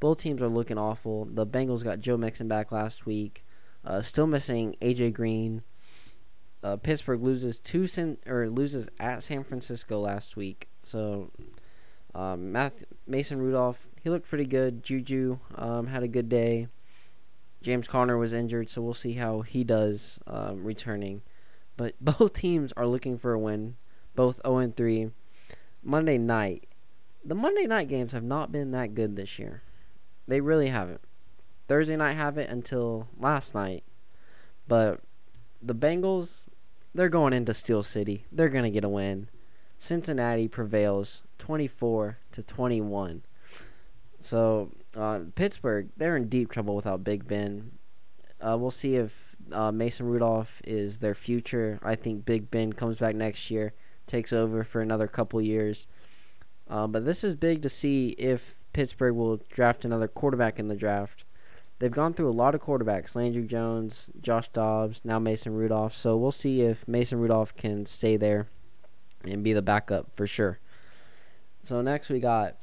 both 0.00 0.20
teams 0.20 0.42
are 0.42 0.48
looking 0.48 0.78
awful. 0.78 1.24
The 1.24 1.46
Bengals 1.46 1.84
got 1.84 2.00
Joe 2.00 2.16
Mixon 2.16 2.48
back 2.48 2.72
last 2.72 3.06
week. 3.06 3.44
Uh, 3.84 4.02
still 4.02 4.26
missing 4.26 4.76
AJ 4.80 5.12
Green. 5.14 5.62
Uh, 6.62 6.76
Pittsburgh 6.76 7.22
loses 7.22 7.58
two 7.58 7.86
San, 7.86 8.18
or 8.26 8.48
loses 8.48 8.88
at 8.98 9.22
San 9.22 9.44
Francisco 9.44 10.00
last 10.00 10.36
week. 10.36 10.68
So 10.82 11.30
um, 12.14 12.50
Math, 12.50 12.84
Mason 13.06 13.40
Rudolph 13.40 13.88
he 14.06 14.10
looked 14.10 14.28
pretty 14.28 14.44
good. 14.44 14.84
Juju 14.84 15.40
um, 15.56 15.88
had 15.88 16.04
a 16.04 16.08
good 16.08 16.28
day. 16.28 16.68
James 17.60 17.88
Conner 17.88 18.16
was 18.16 18.32
injured, 18.32 18.70
so 18.70 18.80
we'll 18.80 18.94
see 18.94 19.14
how 19.14 19.40
he 19.40 19.64
does 19.64 20.20
um, 20.28 20.62
returning. 20.62 21.22
But 21.76 21.96
both 22.00 22.34
teams 22.34 22.72
are 22.76 22.86
looking 22.86 23.18
for 23.18 23.32
a 23.32 23.38
win. 23.38 23.74
Both 24.14 24.40
0 24.46 24.72
3. 24.76 25.10
Monday 25.82 26.18
night. 26.18 26.68
The 27.24 27.34
Monday 27.34 27.66
night 27.66 27.88
games 27.88 28.12
have 28.12 28.22
not 28.22 28.52
been 28.52 28.70
that 28.70 28.94
good 28.94 29.16
this 29.16 29.40
year. 29.40 29.62
They 30.26 30.40
really 30.40 30.68
haven't. 30.68 31.00
Thursday 31.68 31.96
night 31.96 32.14
have 32.14 32.38
it 32.38 32.48
until 32.48 33.08
last 33.18 33.54
night. 33.54 33.84
But 34.68 35.00
the 35.62 35.74
Bengals, 35.74 36.44
they're 36.94 37.08
going 37.08 37.32
into 37.32 37.54
Steel 37.54 37.82
City. 37.82 38.26
They're 38.32 38.48
going 38.48 38.64
to 38.64 38.70
get 38.70 38.84
a 38.84 38.88
win. 38.88 39.28
Cincinnati 39.78 40.48
prevails 40.48 41.22
24 41.38 42.18
to 42.32 42.42
21. 42.42 43.22
So 44.20 44.72
uh, 44.96 45.20
Pittsburgh, 45.34 45.88
they're 45.96 46.16
in 46.16 46.28
deep 46.28 46.50
trouble 46.50 46.74
without 46.74 47.04
Big 47.04 47.28
Ben. 47.28 47.72
Uh, 48.40 48.56
we'll 48.58 48.70
see 48.70 48.96
if 48.96 49.36
uh, 49.52 49.72
Mason 49.72 50.06
Rudolph 50.06 50.60
is 50.64 50.98
their 50.98 51.14
future. 51.14 51.78
I 51.82 51.94
think 51.94 52.24
Big 52.24 52.50
Ben 52.50 52.72
comes 52.72 52.98
back 52.98 53.14
next 53.14 53.50
year, 53.50 53.72
takes 54.06 54.32
over 54.32 54.64
for 54.64 54.80
another 54.80 55.06
couple 55.06 55.40
years. 55.40 55.86
Uh, 56.68 56.86
but 56.86 57.04
this 57.04 57.22
is 57.22 57.36
big 57.36 57.62
to 57.62 57.68
see 57.68 58.08
if 58.18 58.64
Pittsburgh 58.76 59.16
will 59.16 59.38
draft 59.50 59.86
another 59.86 60.06
quarterback 60.06 60.58
in 60.58 60.68
the 60.68 60.76
draft. 60.76 61.24
They've 61.78 61.90
gone 61.90 62.12
through 62.12 62.28
a 62.28 62.30
lot 62.30 62.54
of 62.54 62.60
quarterbacks 62.60 63.16
Landry 63.16 63.46
Jones, 63.46 64.10
Josh 64.20 64.48
Dobbs, 64.48 65.00
now 65.02 65.18
Mason 65.18 65.54
Rudolph. 65.54 65.96
So 65.96 66.14
we'll 66.14 66.30
see 66.30 66.60
if 66.60 66.86
Mason 66.86 67.18
Rudolph 67.18 67.56
can 67.56 67.86
stay 67.86 68.18
there 68.18 68.48
and 69.24 69.42
be 69.42 69.54
the 69.54 69.62
backup 69.62 70.14
for 70.14 70.26
sure. 70.26 70.58
So 71.62 71.80
next 71.80 72.10
we 72.10 72.20
got 72.20 72.56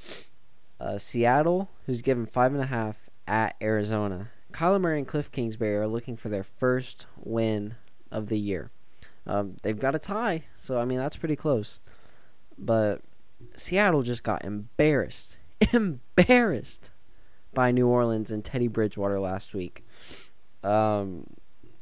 uh, 0.79 0.99
Seattle, 0.99 1.71
who's 1.87 2.03
given 2.03 2.27
five 2.27 2.53
and 2.53 2.61
a 2.61 2.67
half 2.67 3.09
at 3.27 3.55
Arizona. 3.59 4.29
Kyler 4.51 4.79
Murray 4.79 4.99
and 4.99 5.07
Cliff 5.07 5.31
Kingsbury 5.31 5.77
are 5.77 5.87
looking 5.87 6.15
for 6.15 6.29
their 6.29 6.43
first 6.43 7.07
win 7.17 7.73
of 8.11 8.29
the 8.29 8.37
year. 8.37 8.69
Um, 9.25 9.57
they've 9.63 9.79
got 9.79 9.95
a 9.95 9.99
tie, 9.99 10.43
so 10.57 10.77
I 10.77 10.85
mean 10.85 10.99
that's 10.99 11.17
pretty 11.17 11.35
close. 11.35 11.79
But 12.55 13.01
Seattle 13.55 14.03
just 14.03 14.21
got 14.21 14.45
embarrassed, 14.45 15.37
embarrassed 15.71 16.91
by 17.53 17.71
New 17.71 17.87
Orleans 17.87 18.31
and 18.31 18.43
Teddy 18.43 18.67
Bridgewater 18.67 19.19
last 19.19 19.53
week. 19.53 19.85
Um, 20.63 21.27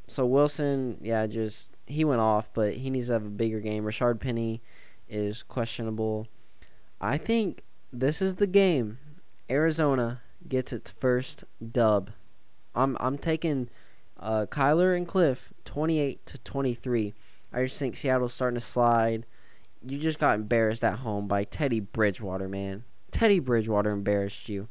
so 0.07 0.25
Wilson, 0.25 0.97
yeah, 1.01 1.27
just 1.27 1.69
he 1.85 2.03
went 2.03 2.21
off, 2.21 2.49
but 2.53 2.73
he 2.75 2.89
needs 2.89 3.07
to 3.07 3.13
have 3.13 3.25
a 3.25 3.29
bigger 3.29 3.59
game. 3.59 3.83
Rashaad 3.83 4.19
Penny 4.19 4.61
is 5.07 5.43
questionable. 5.43 6.27
I 6.99 7.17
think 7.17 7.63
this 7.91 8.21
is 8.21 8.35
the 8.35 8.47
game. 8.47 8.97
Arizona 9.49 10.21
gets 10.47 10.73
its 10.73 10.91
first 10.91 11.43
dub. 11.71 12.11
I'm 12.73 12.97
I'm 12.99 13.17
taking 13.17 13.69
uh, 14.19 14.45
Kyler 14.49 14.95
and 14.95 15.07
Cliff 15.07 15.53
28 15.65 16.25
to 16.25 16.37
23. 16.39 17.13
I 17.53 17.63
just 17.63 17.79
think 17.79 17.95
Seattle's 17.95 18.33
starting 18.33 18.55
to 18.55 18.61
slide. 18.65 19.25
You 19.85 19.97
just 19.97 20.19
got 20.19 20.35
embarrassed 20.35 20.83
at 20.83 20.99
home 20.99 21.27
by 21.27 21.43
Teddy 21.43 21.79
Bridgewater, 21.79 22.47
man. 22.47 22.83
Teddy 23.11 23.39
Bridgewater 23.39 23.91
embarrassed 23.91 24.49
you. 24.49 24.67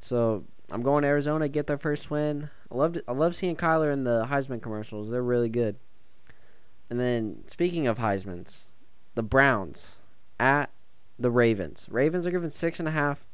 So 0.00 0.44
I'm 0.70 0.82
going 0.82 1.02
to 1.02 1.08
Arizona 1.08 1.48
get 1.48 1.66
their 1.66 1.78
first 1.78 2.10
win. 2.10 2.50
I 2.70 2.76
love 2.76 2.96
I 3.06 3.12
love 3.12 3.34
seeing 3.34 3.56
Kyler 3.56 3.92
in 3.92 4.04
the 4.04 4.26
Heisman 4.30 4.62
commercials. 4.62 5.10
They're 5.10 5.22
really 5.22 5.50
good. 5.50 5.76
And 6.90 6.98
then 6.98 7.44
speaking 7.46 7.86
of 7.86 7.98
Heisman's, 7.98 8.70
the 9.14 9.22
Browns 9.22 9.98
at 10.40 10.70
the 11.18 11.30
Ravens. 11.30 11.86
Ravens 11.90 12.26
are 12.26 12.30
given 12.30 12.50
six 12.50 12.78
and 12.78 12.88
a 12.88 12.92
half. 12.92 13.24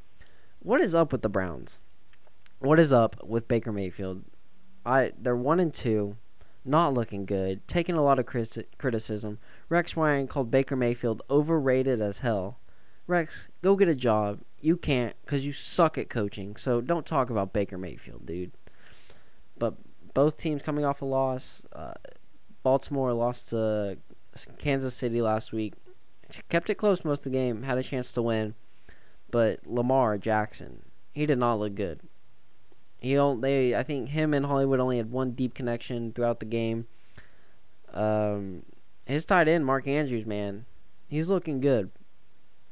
What 0.60 0.80
is 0.80 0.94
up 0.94 1.12
with 1.12 1.22
the 1.22 1.28
Browns? 1.28 1.80
What 2.58 2.80
is 2.80 2.92
up 2.92 3.24
with 3.24 3.48
Baker 3.48 3.72
Mayfield? 3.72 4.24
I 4.84 5.12
they're 5.18 5.36
one 5.36 5.60
and 5.60 5.72
two, 5.72 6.16
not 6.64 6.94
looking 6.94 7.24
good, 7.24 7.66
taking 7.68 7.94
a 7.94 8.02
lot 8.02 8.18
of 8.18 8.26
criticism. 8.26 9.38
Rex 9.68 9.96
Ryan 9.96 10.26
called 10.26 10.50
Baker 10.50 10.76
Mayfield 10.76 11.22
overrated 11.30 12.00
as 12.00 12.18
hell. 12.18 12.58
Rex, 13.08 13.48
go 13.62 13.74
get 13.74 13.88
a 13.88 13.94
job. 13.94 14.40
You 14.60 14.76
can't 14.76 15.16
because 15.24 15.44
you 15.44 15.52
suck 15.52 15.96
at 15.98 16.10
coaching. 16.10 16.56
So 16.56 16.80
don't 16.80 17.06
talk 17.06 17.30
about 17.30 17.54
Baker 17.54 17.78
Mayfield, 17.78 18.26
dude. 18.26 18.52
But 19.58 19.74
both 20.14 20.36
teams 20.36 20.62
coming 20.62 20.84
off 20.84 21.00
a 21.00 21.06
loss. 21.06 21.64
Uh, 21.72 21.94
Baltimore 22.62 23.14
lost 23.14 23.48
to 23.48 23.98
Kansas 24.58 24.94
City 24.94 25.22
last 25.22 25.52
week. 25.52 25.72
Kept 26.50 26.68
it 26.68 26.74
close 26.74 27.04
most 27.04 27.20
of 27.20 27.32
the 27.32 27.38
game. 27.38 27.62
Had 27.62 27.78
a 27.78 27.82
chance 27.82 28.12
to 28.12 28.22
win. 28.22 28.54
But 29.30 29.66
Lamar 29.66 30.18
Jackson, 30.18 30.82
he 31.12 31.24
did 31.24 31.38
not 31.38 31.58
look 31.58 31.74
good. 31.74 32.00
He 33.00 33.14
don't. 33.14 33.40
They. 33.40 33.74
I 33.74 33.82
think 33.82 34.10
him 34.10 34.34
and 34.34 34.44
Hollywood 34.44 34.80
only 34.80 34.98
had 34.98 35.10
one 35.10 35.30
deep 35.30 35.54
connection 35.54 36.12
throughout 36.12 36.40
the 36.40 36.46
game. 36.46 36.86
Um, 37.94 38.64
his 39.06 39.24
tight 39.24 39.48
end 39.48 39.64
Mark 39.64 39.86
Andrews, 39.86 40.26
man, 40.26 40.66
he's 41.08 41.30
looking 41.30 41.60
good 41.60 41.90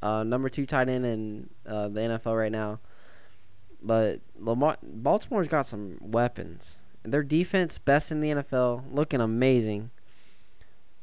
uh, 0.02 0.22
number 0.24 0.48
two 0.48 0.66
tight 0.66 0.88
end 0.88 1.06
in 1.06 1.50
uh, 1.66 1.88
the 1.88 2.00
NFL 2.00 2.36
right 2.36 2.52
now. 2.52 2.80
But 3.82 4.20
Lamar, 4.38 4.78
Baltimore's 4.82 5.48
got 5.48 5.66
some 5.66 5.98
weapons. 6.00 6.78
Their 7.02 7.22
defense, 7.22 7.78
best 7.78 8.10
in 8.10 8.20
the 8.20 8.30
NFL, 8.30 8.84
looking 8.92 9.20
amazing. 9.20 9.90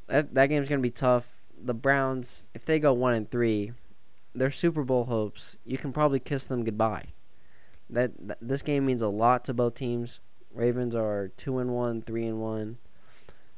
That 0.06 0.34
that 0.34 0.46
game's 0.46 0.68
gonna 0.68 0.82
be 0.82 0.90
tough. 0.90 1.40
The 1.58 1.74
Browns, 1.74 2.46
if 2.52 2.66
they 2.66 2.78
go 2.78 2.92
one 2.92 3.14
and 3.14 3.30
three, 3.30 3.72
their 4.34 4.50
Super 4.50 4.82
Bowl 4.82 5.04
hopes, 5.04 5.56
you 5.64 5.78
can 5.78 5.92
probably 5.92 6.20
kiss 6.20 6.44
them 6.44 6.64
goodbye. 6.64 7.06
That, 7.88 8.12
that 8.28 8.38
this 8.40 8.62
game 8.62 8.84
means 8.84 9.02
a 9.02 9.08
lot 9.08 9.44
to 9.44 9.54
both 9.54 9.74
teams. 9.74 10.20
Ravens 10.52 10.94
are 10.94 11.30
two 11.36 11.58
and 11.58 11.70
one, 11.70 12.02
three 12.02 12.26
and 12.26 12.40
one, 12.40 12.78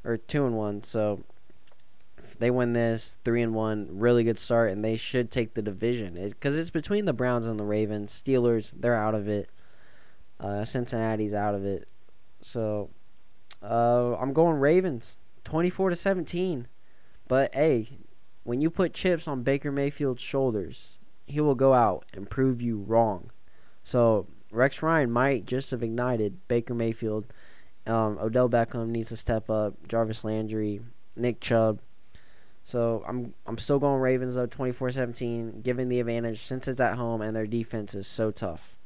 or 0.04 0.16
two 0.16 0.46
and 0.46 0.56
one. 0.56 0.82
So 0.82 1.24
they 2.38 2.50
win 2.50 2.72
this 2.72 3.18
three 3.24 3.42
and 3.42 3.54
one, 3.54 3.88
really 3.90 4.24
good 4.24 4.38
start, 4.38 4.70
and 4.70 4.84
they 4.84 4.96
should 4.96 5.30
take 5.30 5.54
the 5.54 5.62
division 5.62 6.14
because 6.14 6.56
it, 6.56 6.60
it's 6.60 6.70
between 6.70 7.04
the 7.04 7.12
Browns 7.12 7.46
and 7.46 7.58
the 7.58 7.64
Ravens. 7.64 8.12
Steelers, 8.12 8.72
they're 8.76 8.94
out 8.96 9.14
of 9.14 9.28
it. 9.28 9.48
Uh, 10.38 10.64
Cincinnati's 10.64 11.32
out 11.32 11.54
of 11.54 11.64
it. 11.64 11.88
So 12.42 12.90
uh, 13.62 14.16
I'm 14.16 14.32
going 14.32 14.56
Ravens, 14.56 15.18
twenty 15.44 15.70
four 15.70 15.90
to 15.90 15.96
seventeen. 15.96 16.68
But 17.28 17.54
hey, 17.54 17.88
when 18.44 18.60
you 18.60 18.70
put 18.70 18.94
chips 18.94 19.26
on 19.26 19.42
Baker 19.42 19.72
Mayfield's 19.72 20.22
shoulders, 20.22 20.98
he 21.26 21.40
will 21.40 21.54
go 21.54 21.74
out 21.74 22.06
and 22.12 22.30
prove 22.30 22.62
you 22.62 22.78
wrong. 22.78 23.30
So 23.82 24.26
Rex 24.50 24.82
Ryan 24.82 25.10
might 25.10 25.46
just 25.46 25.70
have 25.70 25.82
ignited 25.82 26.46
Baker 26.48 26.74
Mayfield. 26.74 27.32
Um, 27.86 28.18
Odell 28.20 28.48
Beckham 28.48 28.88
needs 28.88 29.08
to 29.08 29.16
step 29.16 29.48
up. 29.48 29.74
Jarvis 29.88 30.24
Landry, 30.24 30.80
Nick 31.16 31.40
Chubb. 31.40 31.80
So 32.66 33.04
I'm 33.06 33.32
I'm 33.46 33.58
still 33.58 33.78
going 33.78 34.00
Ravens 34.00 34.34
though 34.34 34.48
24-17, 34.48 35.62
giving 35.62 35.88
the 35.88 36.00
advantage 36.00 36.42
since 36.42 36.66
it's 36.66 36.80
at 36.80 36.96
home 36.96 37.22
and 37.22 37.34
their 37.34 37.46
defense 37.46 37.94
is 37.94 38.08
so 38.08 38.32
tough. 38.32 38.76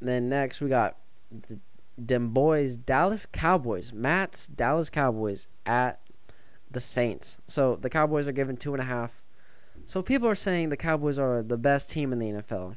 then 0.00 0.28
next 0.28 0.60
we 0.60 0.68
got 0.68 0.96
the 1.30 1.58
them 1.98 2.30
boys 2.30 2.76
Dallas 2.76 3.26
Cowboys, 3.26 3.92
Matt's 3.92 4.46
Dallas 4.46 4.90
Cowboys 4.90 5.48
at 5.66 6.00
the 6.70 6.78
Saints. 6.78 7.36
So 7.48 7.74
the 7.74 7.90
Cowboys 7.90 8.28
are 8.28 8.32
given 8.32 8.56
two 8.56 8.72
and 8.72 8.80
a 8.80 8.86
half. 8.86 9.22
So 9.84 10.00
people 10.00 10.28
are 10.28 10.36
saying 10.36 10.68
the 10.68 10.76
Cowboys 10.76 11.18
are 11.18 11.42
the 11.42 11.58
best 11.58 11.90
team 11.90 12.12
in 12.12 12.20
the 12.20 12.30
NFL. 12.30 12.76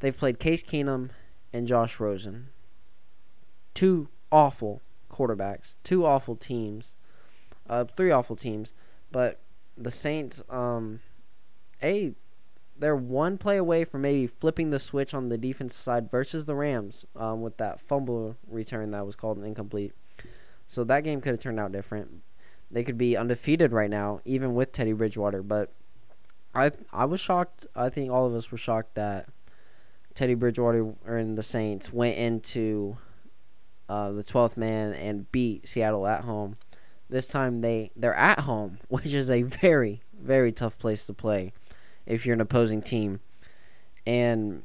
They've 0.00 0.16
played 0.16 0.40
Case 0.40 0.64
Keenum 0.64 1.10
and 1.52 1.68
Josh 1.68 2.00
Rosen. 2.00 2.48
Two 3.72 4.08
awful 4.32 4.82
quarterbacks, 5.08 5.76
two 5.84 6.04
awful 6.04 6.34
teams 6.34 6.96
uh, 7.70 7.84
three 7.96 8.10
awful 8.10 8.36
teams, 8.36 8.74
but 9.10 9.40
the 9.78 9.90
Saints, 9.90 10.42
um, 10.50 11.00
a 11.82 12.12
they're 12.76 12.96
one 12.96 13.38
play 13.38 13.56
away 13.56 13.84
from 13.84 14.02
maybe 14.02 14.26
flipping 14.26 14.70
the 14.70 14.78
switch 14.78 15.14
on 15.14 15.28
the 15.28 15.38
defense 15.38 15.74
side 15.74 16.10
versus 16.10 16.46
the 16.46 16.54
Rams 16.54 17.04
um, 17.14 17.42
with 17.42 17.58
that 17.58 17.78
fumble 17.78 18.36
return 18.48 18.90
that 18.90 19.04
was 19.04 19.14
called 19.16 19.36
an 19.36 19.44
incomplete. 19.44 19.92
So 20.66 20.82
that 20.84 21.04
game 21.04 21.20
could 21.20 21.30
have 21.30 21.40
turned 21.40 21.60
out 21.60 21.72
different. 21.72 22.22
They 22.70 22.82
could 22.82 22.96
be 22.96 23.16
undefeated 23.16 23.72
right 23.72 23.90
now, 23.90 24.20
even 24.24 24.54
with 24.54 24.72
Teddy 24.72 24.92
Bridgewater. 24.92 25.42
But 25.42 25.72
I 26.54 26.72
I 26.92 27.04
was 27.04 27.20
shocked. 27.20 27.66
I 27.76 27.88
think 27.88 28.10
all 28.10 28.26
of 28.26 28.34
us 28.34 28.50
were 28.50 28.58
shocked 28.58 28.94
that 28.94 29.28
Teddy 30.14 30.34
Bridgewater 30.34 30.94
and 31.06 31.38
the 31.38 31.42
Saints 31.42 31.92
went 31.92 32.16
into 32.16 32.96
uh, 33.88 34.10
the 34.12 34.24
12th 34.24 34.56
man 34.56 34.92
and 34.94 35.30
beat 35.30 35.68
Seattle 35.68 36.06
at 36.06 36.24
home. 36.24 36.56
This 37.10 37.26
time 37.26 37.60
they 37.60 37.90
they're 37.96 38.14
at 38.14 38.40
home, 38.40 38.78
which 38.88 39.12
is 39.12 39.30
a 39.30 39.42
very 39.42 40.02
very 40.18 40.52
tough 40.52 40.78
place 40.78 41.04
to 41.06 41.12
play 41.12 41.52
if 42.06 42.24
you're 42.24 42.34
an 42.34 42.40
opposing 42.40 42.80
team. 42.80 43.20
And 44.06 44.62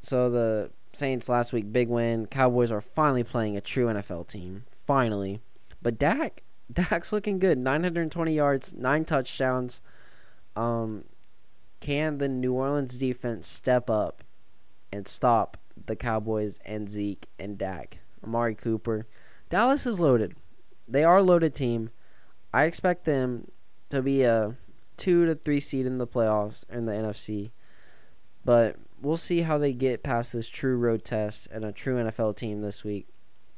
so 0.00 0.30
the 0.30 0.70
Saints 0.92 1.28
last 1.28 1.52
week 1.52 1.72
big 1.72 1.88
win. 1.88 2.26
Cowboys 2.26 2.72
are 2.72 2.80
finally 2.80 3.24
playing 3.24 3.56
a 3.56 3.60
true 3.60 3.86
NFL 3.86 4.26
team. 4.28 4.64
Finally. 4.86 5.40
But 5.82 5.98
Dak 5.98 6.42
Dak's 6.72 7.12
looking 7.12 7.38
good. 7.38 7.58
920 7.58 8.34
yards, 8.34 8.72
9 8.72 9.04
touchdowns. 9.04 9.82
Um 10.56 11.04
can 11.80 12.18
the 12.18 12.28
New 12.28 12.52
Orleans 12.52 12.98
defense 12.98 13.46
step 13.46 13.88
up 13.88 14.22
and 14.92 15.06
stop 15.06 15.56
the 15.86 15.96
Cowboys 15.96 16.58
and 16.64 16.88
Zeke 16.88 17.26
and 17.38 17.56
Dak? 17.58 17.98
Amari 18.22 18.54
Cooper. 18.54 19.06
Dallas 19.48 19.86
is 19.86 19.98
loaded 19.98 20.36
they 20.90 21.04
are 21.04 21.18
a 21.18 21.22
loaded 21.22 21.54
team. 21.54 21.90
I 22.52 22.64
expect 22.64 23.04
them 23.04 23.50
to 23.90 24.02
be 24.02 24.22
a 24.22 24.56
two 24.96 25.24
to 25.24 25.34
three 25.34 25.60
seed 25.60 25.86
in 25.86 25.98
the 25.98 26.06
playoffs 26.06 26.64
in 26.68 26.86
the 26.86 26.92
NFC. 26.92 27.50
But 28.44 28.76
we'll 29.00 29.16
see 29.16 29.42
how 29.42 29.58
they 29.58 29.72
get 29.72 30.02
past 30.02 30.32
this 30.32 30.48
true 30.48 30.76
road 30.76 31.04
test 31.04 31.48
and 31.50 31.64
a 31.64 31.72
true 31.72 31.96
NFL 31.96 32.36
team 32.36 32.60
this 32.60 32.84
week. 32.84 33.06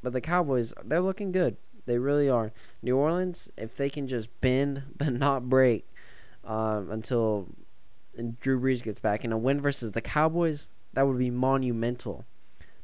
But 0.03 0.13
the 0.13 0.21
Cowboys, 0.21 0.75
they're 0.85 1.01
looking 1.01 1.33
good. 1.33 1.57
They 1.87 1.99
really 1.99 2.29
are. 2.29 2.53
New 2.83 2.97
Orleans, 2.97 3.51
if 3.57 3.77
they 3.77 3.91
can 3.91 4.07
just 4.07 4.29
bend 4.41 4.83
but 4.97 5.13
not 5.13 5.49
break 5.49 5.87
um, 6.45 6.91
until 6.91 7.49
Drew 8.41 8.61
Brees 8.61 8.83
gets 8.83 9.01
back. 9.01 9.25
And 9.25 9.33
a 9.33 9.39
win 9.39 9.61
versus 9.61 9.93
the 9.93 10.01
Cowboys, 10.01 10.69
that 10.93 11.07
would 11.07 11.19
be 11.19 11.31
monumental. 11.31 12.25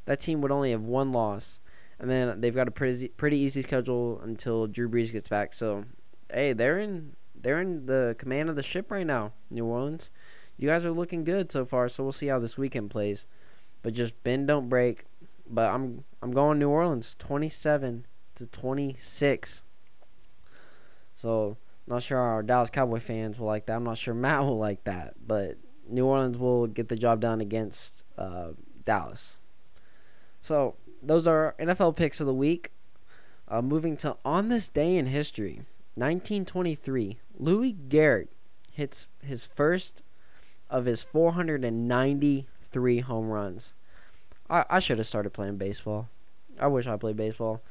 That 0.06 0.20
team 0.20 0.40
would 0.40 0.52
only 0.52 0.70
have 0.70 0.82
one 0.82 1.12
loss. 1.12 1.60
And 2.00 2.08
then 2.08 2.40
they've 2.40 2.54
got 2.54 2.68
a 2.68 2.70
pretty 2.70 3.08
pretty 3.08 3.38
easy 3.38 3.62
schedule 3.62 4.20
until 4.20 4.66
Drew 4.66 4.88
Brees 4.88 5.12
gets 5.12 5.28
back. 5.28 5.52
So, 5.52 5.84
hey, 6.32 6.52
they're 6.52 6.78
in 6.78 7.16
they're 7.34 7.60
in 7.60 7.86
the 7.86 8.14
command 8.18 8.48
of 8.48 8.56
the 8.56 8.62
ship 8.62 8.90
right 8.90 9.06
now, 9.06 9.32
New 9.50 9.64
Orleans. 9.64 10.10
You 10.56 10.68
guys 10.68 10.84
are 10.84 10.90
looking 10.90 11.24
good 11.24 11.52
so 11.52 11.64
far, 11.64 11.88
so 11.88 12.02
we'll 12.02 12.12
see 12.12 12.26
how 12.26 12.38
this 12.38 12.58
weekend 12.58 12.90
plays. 12.90 13.26
But 13.82 13.94
just 13.94 14.22
bend 14.24 14.48
don't 14.48 14.68
break. 14.68 15.04
But 15.48 15.70
I'm 15.70 16.04
I'm 16.22 16.32
going 16.32 16.58
New 16.58 16.68
Orleans 16.68 17.16
27 17.18 18.06
to 18.36 18.46
26. 18.46 19.62
So, 21.16 21.56
not 21.86 22.02
sure 22.02 22.18
our 22.18 22.42
Dallas 22.42 22.70
Cowboy 22.70 23.00
fans 23.00 23.38
will 23.38 23.46
like 23.46 23.66
that. 23.66 23.76
I'm 23.76 23.84
not 23.84 23.98
sure 23.98 24.14
Matt 24.14 24.42
will 24.42 24.58
like 24.58 24.84
that, 24.84 25.14
but 25.26 25.56
New 25.88 26.06
Orleans 26.06 26.38
will 26.38 26.66
get 26.66 26.88
the 26.88 26.96
job 26.96 27.20
done 27.20 27.40
against 27.40 28.04
uh, 28.16 28.50
Dallas. 28.84 29.40
So, 30.40 30.76
those 31.02 31.26
are 31.26 31.54
NFL 31.58 31.96
picks 31.96 32.20
of 32.20 32.26
the 32.26 32.34
week. 32.34 32.72
Uh, 33.50 33.62
moving 33.62 33.96
to 33.96 34.16
on 34.24 34.48
this 34.48 34.68
day 34.68 34.96
in 34.96 35.06
history, 35.06 35.62
1923, 35.94 37.18
Louis 37.38 37.74
Gehrig 37.88 38.28
hits 38.72 39.08
his 39.22 39.46
first 39.46 40.02
of 40.70 40.84
his 40.84 41.02
493 41.02 43.00
home 43.00 43.28
runs. 43.28 43.74
I, 44.48 44.64
I 44.70 44.78
should 44.78 44.98
have 44.98 45.06
started 45.06 45.30
playing 45.30 45.56
baseball. 45.56 46.08
I 46.60 46.66
wish 46.66 46.86
I 46.86 46.96
played 46.96 47.16
baseball. 47.16 47.62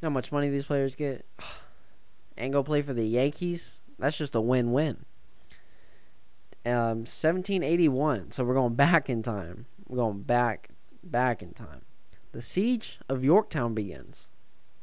You 0.00 0.06
know 0.06 0.10
how 0.10 0.14
much 0.14 0.32
money 0.32 0.48
these 0.48 0.64
players 0.64 0.94
get? 0.94 1.24
and 2.36 2.52
go 2.52 2.62
play 2.62 2.82
for 2.82 2.92
the 2.92 3.06
Yankees? 3.06 3.80
That's 3.98 4.18
just 4.18 4.34
a 4.34 4.40
win 4.40 4.72
win. 4.72 5.04
Um, 6.64 7.04
1781. 7.06 8.32
So 8.32 8.44
we're 8.44 8.54
going 8.54 8.74
back 8.74 9.08
in 9.08 9.22
time. 9.22 9.66
We're 9.86 9.96
going 9.96 10.22
back, 10.22 10.70
back 11.02 11.42
in 11.42 11.52
time. 11.52 11.82
The 12.36 12.42
siege 12.42 12.98
of 13.08 13.24
Yorktown 13.24 13.72
begins. 13.72 14.28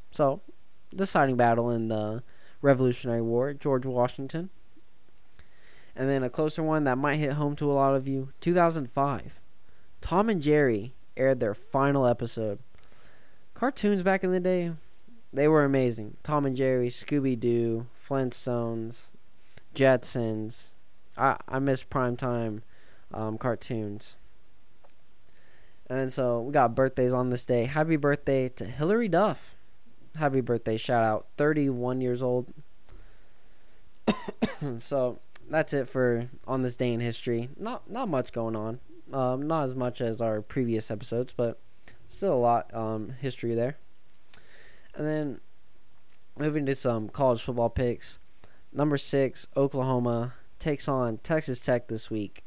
So, 0.10 0.42
deciding 0.90 1.38
battle 1.38 1.70
in 1.70 1.88
the 1.88 2.24
Revolutionary 2.64 3.22
War, 3.22 3.54
George 3.54 3.86
Washington. 3.86 4.50
And 5.96 6.10
then 6.10 6.24
a 6.24 6.32
closer 6.32 6.64
one 6.64 6.84
that 6.86 6.98
might 6.98 7.18
hit 7.18 7.34
home 7.34 7.56
to 7.58 7.72
a 7.72 7.74
lot 7.74 7.94
of 7.94 8.08
you 8.08 8.34
2005. 8.42 9.40
Tom 10.02 10.30
and 10.30 10.42
Jerry 10.42 10.96
aired 11.16 11.40
their 11.40 11.54
final 11.54 12.08
episode. 12.08 12.58
Cartoons 13.54 14.02
back 14.02 14.24
in 14.24 14.32
the 14.32 14.40
day, 14.40 14.72
they 15.32 15.48
were 15.48 15.64
amazing. 15.64 16.18
Tom 16.24 16.48
and 16.48 16.56
Jerry, 16.56 16.90
Scooby 16.90 17.40
Doo, 17.40 17.86
Flintstones, 18.04 19.12
Jetsons. 19.76 20.72
I, 21.16 21.38
I 21.48 21.60
miss 21.60 21.84
primetime 21.84 22.64
um, 23.14 23.38
cartoons. 23.38 24.16
And 25.90 26.12
so 26.12 26.42
we 26.42 26.52
got 26.52 26.76
birthdays 26.76 27.14
on 27.14 27.30
this 27.30 27.44
day. 27.44 27.66
Happy 27.66 27.96
birthday 27.96 28.50
to 28.50 28.66
Hilary 28.66 29.08
Duff. 29.08 29.56
Happy 30.18 30.42
birthday, 30.42 30.78
shout 30.78 31.04
out. 31.04 31.28
31 31.38 32.02
years 32.02 32.22
old. 32.22 32.54
so 34.78 35.20
that's 35.50 35.74
it 35.74 35.88
for 35.88 36.30
on 36.48 36.62
this 36.62 36.76
day 36.76 36.94
in 36.94 37.00
history. 37.00 37.50
Not 37.58 37.90
not 37.90 38.08
much 38.10 38.32
going 38.32 38.56
on. 38.56 38.80
Um, 39.12 39.48
not 39.48 39.66
as 39.66 39.76
much 39.76 40.02
as 40.02 40.22
our 40.22 40.42
previous 40.42 40.90
episodes, 40.90 41.34
but 41.36 41.60
still 42.08 42.34
a 42.34 42.36
lot 42.36 42.74
um, 42.74 43.16
history 43.22 43.54
there. 43.54 43.78
And 44.96 45.08
then 45.08 45.40
moving 46.38 46.66
to 46.66 46.76
some 46.76 47.10
college 47.10 47.42
football 47.42 47.70
picks. 47.70 48.20
Number 48.72 48.98
six, 48.98 49.48
Oklahoma 49.56 50.34
takes 50.60 50.88
on 50.88 51.18
Texas 51.18 51.60
Tech 51.60 51.88
this 51.88 52.10
week. 52.10 52.44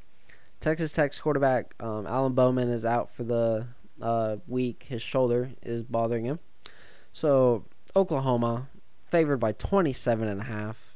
Texas 0.60 0.92
Tech's 0.92 1.20
quarterback 1.20 1.74
um, 1.80 2.06
Alan 2.06 2.32
Bowman 2.32 2.68
is 2.68 2.84
out 2.84 3.10
for 3.10 3.24
the 3.24 3.68
uh, 4.00 4.36
week. 4.46 4.86
His 4.88 5.02
shoulder 5.02 5.50
is 5.62 5.82
bothering 5.82 6.24
him. 6.24 6.38
So 7.12 7.64
Oklahoma 7.94 8.68
favored 9.06 9.38
by 9.38 9.52
27 9.52 10.28
and 10.28 10.40
a 10.40 10.44
half. 10.44 10.94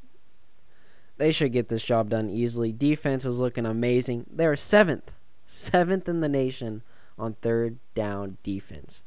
They 1.17 1.33
should 1.33 1.53
get 1.53 1.69
this 1.69 1.85
job 1.85 2.11
done 2.11 2.31
easily. 2.31 2.73
Defense 2.73 3.25
is 3.25 3.39
looking 3.39 3.67
amazing. 3.67 4.27
They 4.33 4.47
are 4.47 4.57
seventh, 4.57 5.13
seventh 5.47 6.09
in 6.09 6.21
the 6.21 6.29
nation 6.29 6.83
on 7.19 7.35
third 7.43 7.79
down 7.95 8.39
defense. 8.43 9.03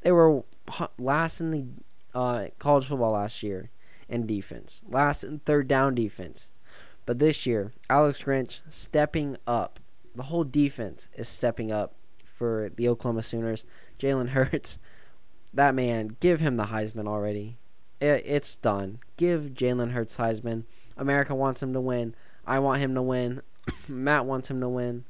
They 0.00 0.12
were 0.12 0.42
last 0.98 1.40
in 1.40 1.50
the 1.50 1.66
uh, 2.14 2.46
college 2.58 2.86
football 2.86 3.12
last 3.12 3.42
year 3.42 3.70
in 4.08 4.26
defense, 4.26 4.82
last 4.88 5.24
in 5.24 5.40
third 5.40 5.68
down 5.68 5.94
defense. 5.94 6.48
But 7.04 7.18
this 7.18 7.46
year, 7.46 7.72
Alex 7.90 8.22
Grinch 8.22 8.60
stepping 8.68 9.36
up. 9.46 9.80
The 10.14 10.24
whole 10.24 10.44
defense 10.44 11.08
is 11.14 11.28
stepping 11.28 11.72
up 11.72 11.94
for 12.24 12.70
the 12.76 12.88
Oklahoma 12.88 13.22
Sooners. 13.22 13.64
Jalen 13.98 14.30
Hurts, 14.30 14.78
that 15.54 15.74
man, 15.74 16.16
give 16.20 16.40
him 16.40 16.56
the 16.56 16.64
Heisman 16.64 17.06
already. 17.06 17.58
It, 18.00 18.22
it's 18.26 18.56
done. 18.56 18.98
Give 19.16 19.50
Jalen 19.54 19.92
Hurts 19.92 20.16
Heisman. 20.16 20.64
America 20.96 21.34
wants 21.34 21.62
him 21.62 21.72
to 21.72 21.80
win. 21.80 22.14
I 22.46 22.58
want 22.58 22.80
him 22.80 22.94
to 22.94 23.02
win. 23.02 23.42
Matt 23.88 24.26
wants 24.26 24.50
him 24.50 24.60
to 24.60 24.68
win. 24.68 25.04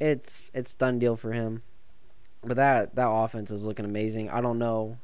It's 0.00 0.42
it's 0.52 0.74
done 0.74 0.98
deal 0.98 1.16
for 1.16 1.32
him. 1.32 1.62
But 2.42 2.56
that 2.56 2.94
that 2.96 3.08
offense 3.08 3.50
is 3.50 3.64
looking 3.64 3.84
amazing. 3.84 4.28
I 4.28 4.40
don't 4.40 4.58
know 4.58 4.98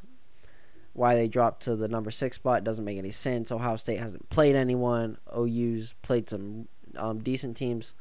why 0.93 1.15
they 1.15 1.29
dropped 1.29 1.63
to 1.63 1.77
the 1.77 1.89
number 1.89 2.11
six 2.11 2.37
spot. 2.37 2.59
It 2.59 2.65
doesn't 2.65 2.85
make 2.85 2.99
any 2.99 3.11
sense. 3.11 3.53
Ohio 3.53 3.77
State 3.77 3.99
hasn't 3.99 4.29
played 4.29 4.57
anyone. 4.57 5.17
OU's 5.35 5.95
played 6.03 6.29
some 6.29 6.69
um, 6.97 7.21
decent 7.21 7.57
teams, 7.57 7.95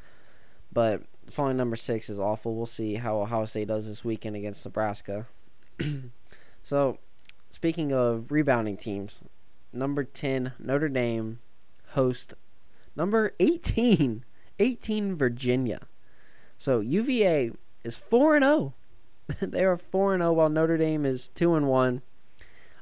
but 0.79 1.03
falling 1.29 1.57
number 1.57 1.75
six 1.75 2.09
is 2.09 2.17
awful. 2.17 2.55
We'll 2.55 2.65
see 2.65 2.95
how 2.95 3.19
Ohio 3.19 3.43
State 3.43 3.67
does 3.67 3.85
this 3.85 4.05
weekend 4.05 4.37
against 4.37 4.63
Nebraska. 4.63 5.27
so, 6.63 6.99
speaking 7.51 7.91
of 7.91 8.31
rebounding 8.31 8.77
teams, 8.77 9.19
number 9.73 10.05
ten 10.05 10.53
Notre 10.57 10.87
Dame 10.87 11.39
host 11.95 12.33
number 12.95 13.33
18, 13.41 14.23
18 14.57 15.15
Virginia. 15.15 15.81
So 16.57 16.79
UVA 16.79 17.51
is 17.83 17.97
four 17.97 18.37
and 18.37 18.45
zero. 18.45 18.73
Oh. 19.29 19.33
they 19.45 19.65
are 19.65 19.75
four 19.75 20.13
and 20.13 20.21
zero, 20.21 20.29
oh, 20.29 20.33
while 20.35 20.49
Notre 20.49 20.77
Dame 20.77 21.05
is 21.05 21.27
two 21.27 21.55
and 21.55 21.67
one. 21.67 22.03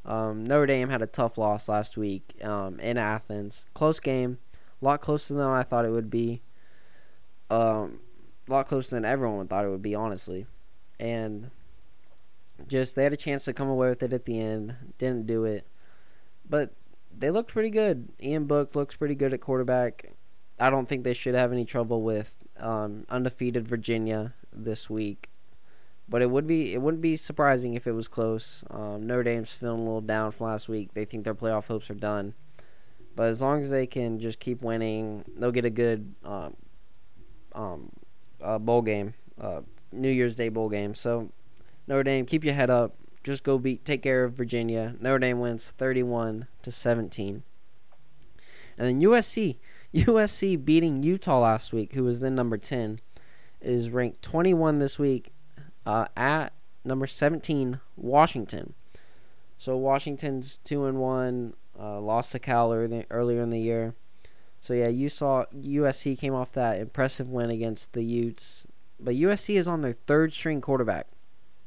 Um, 0.06 0.46
Notre 0.46 0.68
Dame 0.68 0.90
had 0.90 1.02
a 1.02 1.08
tough 1.08 1.36
loss 1.36 1.68
last 1.68 1.98
week 1.98 2.36
um, 2.44 2.80
in 2.80 3.00
Athens. 3.00 3.66
Close 3.74 4.00
game, 4.00 4.38
a 4.84 4.86
lot 4.86 5.02
closer 5.02 5.34
than 5.34 5.48
I 5.48 5.64
thought 5.64 5.84
it 5.84 5.90
would 5.90 6.12
be. 6.12 6.44
Um, 7.50 8.00
a 8.48 8.52
lot 8.52 8.68
closer 8.68 8.96
than 8.96 9.06
everyone 9.06 9.48
thought 9.48 9.66
it 9.66 9.70
would 9.70 9.82
be, 9.82 9.96
honestly. 9.96 10.46
And 11.00 11.52
just 12.68 12.96
they 12.96 13.04
had 13.04 13.14
a 13.14 13.18
chance 13.18 13.46
to 13.46 13.54
come 13.54 13.70
away 13.70 13.90
with 13.90 14.04
it 14.04 14.14
at 14.14 14.26
the 14.26 14.40
end, 14.40 14.76
didn't 14.98 15.28
do 15.28 15.44
it. 15.44 15.68
But 16.50 16.74
they 17.16 17.30
looked 17.30 17.52
pretty 17.52 17.70
good. 17.70 18.10
Ian 18.22 18.46
Book 18.46 18.76
looks 18.76 18.96
pretty 18.96 19.16
good 19.16 19.34
at 19.34 19.42
quarterback. 19.42 20.14
I 20.60 20.70
don't 20.70 20.88
think 20.88 21.04
they 21.04 21.14
should 21.14 21.36
have 21.36 21.52
any 21.52 21.66
trouble 21.66 22.02
with 22.02 22.38
um, 22.60 23.06
undefeated 23.10 23.68
Virginia 23.68 24.34
this 24.52 24.90
week. 24.90 25.30
But 26.10 26.22
it 26.22 26.32
would 26.32 26.48
be 26.48 26.74
it 26.74 26.82
wouldn't 26.82 27.02
be 27.02 27.18
surprising 27.18 27.74
if 27.74 27.86
it 27.86 27.92
was 27.92 28.08
close. 28.08 28.64
Um, 28.70 29.04
Notre 29.04 29.24
Dame's 29.24 29.52
feeling 29.52 29.82
a 29.82 29.84
little 29.84 30.02
down 30.02 30.32
from 30.32 30.48
last 30.48 30.70
week. 30.70 30.94
They 30.94 31.04
think 31.04 31.26
their 31.26 31.36
playoff 31.36 31.68
hopes 31.68 31.90
are 31.90 31.96
done. 31.96 32.34
But 33.16 33.30
as 33.30 33.42
long 33.42 33.62
as 33.62 33.72
they 33.72 33.88
can 33.88 34.20
just 34.20 34.40
keep 34.40 34.62
winning, 34.62 35.26
they'll 35.36 35.52
get 35.52 35.66
a 35.66 35.70
good 35.70 36.16
um, 36.24 36.56
um, 37.58 37.92
uh, 38.42 38.60
bowl 38.60 38.82
game, 38.82 39.16
uh, 39.42 39.62
New 39.92 40.10
Year's 40.10 40.36
Day 40.36 40.50
bowl 40.50 40.70
game. 40.70 40.94
So 40.94 41.32
Notre 41.88 42.04
Dame, 42.04 42.26
keep 42.26 42.46
your 42.46 42.54
head 42.54 42.70
up. 42.70 42.96
Just 43.24 43.44
go 43.44 43.58
beat, 43.58 43.84
take 43.84 44.04
care 44.04 44.24
of 44.24 44.34
Virginia. 44.34 44.96
Notre 45.02 45.20
Dame 45.20 45.40
wins 45.40 45.74
31 45.78 46.48
to 46.62 46.72
17. 46.72 47.44
And 48.78 48.88
then 48.88 49.02
USC, 49.02 49.58
USC 49.94 50.64
beating 50.66 51.04
Utah 51.04 51.40
last 51.40 51.74
week, 51.74 51.94
who 51.94 52.04
was 52.04 52.20
then 52.20 52.36
number 52.36 52.58
10, 52.58 53.00
is 53.60 53.90
ranked 53.90 54.22
21 54.22 54.80
this 54.80 55.00
week 55.00 55.34
uh, 55.86 56.06
at 56.16 56.54
number 56.86 57.08
17, 57.08 57.80
Washington. 57.98 58.76
So 59.58 59.76
Washington's 59.76 60.60
two 60.64 60.86
and 60.86 61.00
one, 61.00 61.54
uh, 61.78 62.00
lost 62.00 62.32
to 62.34 62.40
Cal 62.40 62.72
earlier 62.72 63.42
in 63.42 63.50
the 63.50 63.60
year. 63.60 63.96
So 64.62 64.74
yeah, 64.74 64.88
you 64.88 65.10
saw 65.10 65.46
USC 65.56 66.18
came 66.18 66.34
off 66.34 66.52
that 66.54 66.80
impressive 66.80 67.30
win 67.30 67.50
against 67.50 67.94
the 67.94 68.04
Utes, 68.04 68.68
but 69.00 69.16
USC 69.16 69.56
is 69.56 69.68
on 69.68 69.82
their 69.82 69.94
third 69.94 70.34
string 70.34 70.62
quarterback, 70.62 71.08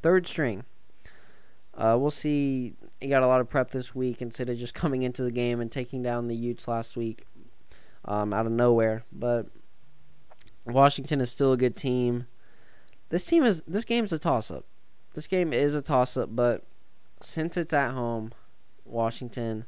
third 0.03 0.27
string. 0.27 0.65
Uh, 1.75 1.97
we'll 1.99 2.11
see. 2.11 2.75
He 3.01 3.09
got 3.09 3.23
a 3.23 3.27
lot 3.27 3.41
of 3.41 3.49
prep 3.49 3.71
this 3.71 3.95
week 3.95 4.21
instead 4.21 4.49
of 4.49 4.59
just 4.59 4.75
coming 4.75 5.03
into 5.03 5.23
the 5.23 5.31
game 5.31 5.61
and 5.61 5.71
taking 5.71 6.03
down 6.03 6.27
the 6.27 6.37
Utes 6.37 6.69
last 6.69 6.97
week 6.97 7.27
um, 8.05 8.33
out 8.33 8.47
of 8.47 8.53
nowhere. 8.53 9.05
But 9.13 9.47
Washington 10.67 11.21
is 11.21 11.31
still 11.31 11.53
a 11.53 11.57
good 11.57 11.77
team. 11.77 12.27
This 13.09 13.25
team 13.25 13.45
is 13.45 13.63
this 13.63 13.85
game's 13.85 14.13
a 14.13 14.19
toss 14.19 14.51
up. 14.51 14.65
This 15.15 15.27
game 15.27 15.53
is 15.53 15.75
a 15.75 15.83
toss 15.83 16.17
up, 16.17 16.35
but 16.35 16.65
since 17.21 17.57
it's 17.57 17.73
at 17.73 17.93
home, 17.93 18.33
Washington, 18.85 19.67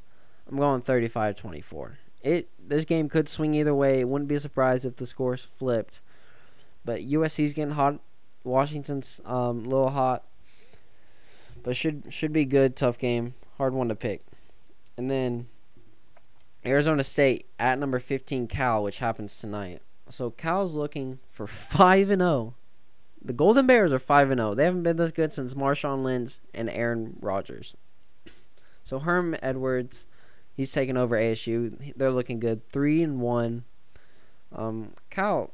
I'm 0.48 0.56
going 0.56 0.82
35-24. 0.82 1.96
It 2.22 2.48
this 2.58 2.84
game 2.84 3.08
could 3.08 3.28
swing 3.28 3.54
either 3.54 3.74
way. 3.74 4.00
It 4.00 4.08
wouldn't 4.08 4.28
be 4.28 4.34
a 4.36 4.40
surprise 4.40 4.84
if 4.84 4.96
the 4.96 5.06
scores 5.06 5.44
flipped. 5.44 6.00
But 6.84 7.00
USC's 7.00 7.52
getting 7.52 7.74
hot. 7.74 8.00
Washington's 8.44 9.20
um, 9.24 9.64
a 9.64 9.68
little 9.68 9.90
hot. 9.90 10.24
But 11.62 11.76
should 11.76 12.04
should 12.12 12.32
be 12.32 12.44
good. 12.44 12.76
Tough 12.76 12.98
game. 12.98 13.34
Hard 13.58 13.74
one 13.74 13.88
to 13.88 13.94
pick. 13.94 14.22
And 14.96 15.10
then 15.10 15.46
Arizona 16.64 17.04
State 17.04 17.46
at 17.58 17.78
number 17.78 17.98
15 17.98 18.46
Cal, 18.46 18.82
which 18.82 18.98
happens 18.98 19.36
tonight. 19.36 19.82
So 20.08 20.30
Cal's 20.30 20.74
looking 20.74 21.18
for 21.28 21.46
5 21.46 22.10
and 22.10 22.20
0. 22.20 22.54
The 23.24 23.32
Golden 23.32 23.66
Bears 23.66 23.92
are 23.92 23.98
5 23.98 24.30
and 24.30 24.40
0. 24.40 24.54
They 24.54 24.64
haven't 24.64 24.82
been 24.82 24.96
this 24.96 25.12
good 25.12 25.32
since 25.32 25.54
Marshawn 25.54 26.02
Lynch 26.02 26.38
and 26.52 26.68
Aaron 26.68 27.16
Rodgers. 27.20 27.74
So 28.84 28.98
Herm 28.98 29.36
Edwards, 29.42 30.06
he's 30.62 30.70
taking 30.70 30.96
over 30.96 31.16
ASU. 31.16 31.92
They're 31.96 32.12
looking 32.12 32.38
good. 32.38 32.68
3 32.68 33.02
and 33.02 33.20
1. 33.20 33.64
Um 34.54 34.92
Cal 35.10 35.50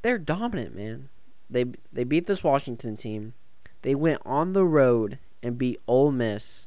they're 0.00 0.18
dominant, 0.18 0.74
man. 0.74 1.10
They 1.50 1.66
they 1.92 2.04
beat 2.04 2.26
this 2.26 2.42
Washington 2.42 2.96
team. 2.96 3.34
They 3.82 3.94
went 3.94 4.22
on 4.24 4.54
the 4.54 4.64
road 4.64 5.18
and 5.42 5.58
beat 5.58 5.80
Ole 5.86 6.12
Miss. 6.12 6.66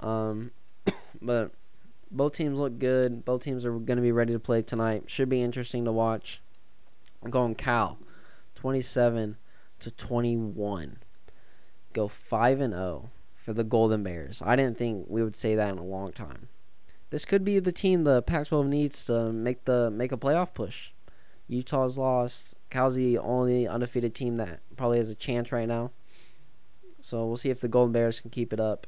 Um 0.00 0.52
but 1.20 1.50
both 2.12 2.34
teams 2.34 2.60
look 2.60 2.78
good. 2.78 3.24
Both 3.24 3.42
teams 3.42 3.64
are 3.64 3.72
going 3.72 3.96
to 3.96 4.02
be 4.02 4.12
ready 4.12 4.32
to 4.32 4.38
play 4.38 4.62
tonight. 4.62 5.04
Should 5.08 5.30
be 5.30 5.42
interesting 5.42 5.84
to 5.84 5.92
watch. 5.92 6.40
I'm 7.24 7.30
going 7.30 7.56
Cal, 7.56 7.98
27 8.54 9.36
to 9.80 9.90
21. 9.90 10.98
Go 11.92 12.08
5 12.08 12.60
and 12.60 12.74
0 12.74 13.10
for 13.42 13.52
the 13.52 13.64
Golden 13.64 14.04
Bears. 14.04 14.40
I 14.44 14.54
didn't 14.54 14.78
think 14.78 15.06
we 15.08 15.22
would 15.22 15.34
say 15.34 15.56
that 15.56 15.72
in 15.72 15.78
a 15.78 15.84
long 15.84 16.12
time. 16.12 16.48
This 17.10 17.24
could 17.24 17.44
be 17.44 17.58
the 17.58 17.72
team 17.72 18.04
the 18.04 18.22
Pac-12 18.22 18.66
needs 18.68 19.04
to 19.06 19.32
make 19.32 19.64
the 19.64 19.90
make 19.90 20.12
a 20.12 20.16
playoff 20.16 20.54
push. 20.54 20.90
Utah's 21.48 21.98
lost. 21.98 22.54
Cal's 22.70 22.94
the 22.94 23.18
only 23.18 23.66
undefeated 23.66 24.14
team 24.14 24.36
that 24.36 24.60
probably 24.76 24.98
has 24.98 25.10
a 25.10 25.14
chance 25.14 25.52
right 25.52 25.68
now. 25.68 25.90
So 27.00 27.26
we'll 27.26 27.36
see 27.36 27.50
if 27.50 27.60
the 27.60 27.68
Golden 27.68 27.92
Bears 27.92 28.20
can 28.20 28.30
keep 28.30 28.52
it 28.52 28.60
up. 28.60 28.86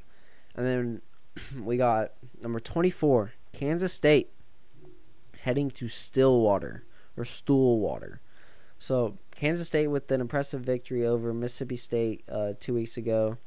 And 0.55 0.65
then 0.65 1.01
we 1.63 1.75
got 1.75 2.13
number 2.41 2.59
24, 2.59 3.33
Kansas 3.51 3.93
State, 3.93 4.31
heading 5.41 5.69
to 5.71 5.89
Stillwater 5.89 6.85
or 7.17 7.25
Stoolwater. 7.25 8.19
So 8.79 9.17
Kansas 9.31 9.67
State 9.67 9.87
with 9.87 10.09
an 10.11 10.21
impressive 10.21 10.61
victory 10.61 11.05
over 11.05 11.33
Mississippi 11.33 11.75
State 11.75 12.23
uh, 12.31 12.53
two 12.59 12.73
weeks 12.73 12.95
ago. 12.95 13.37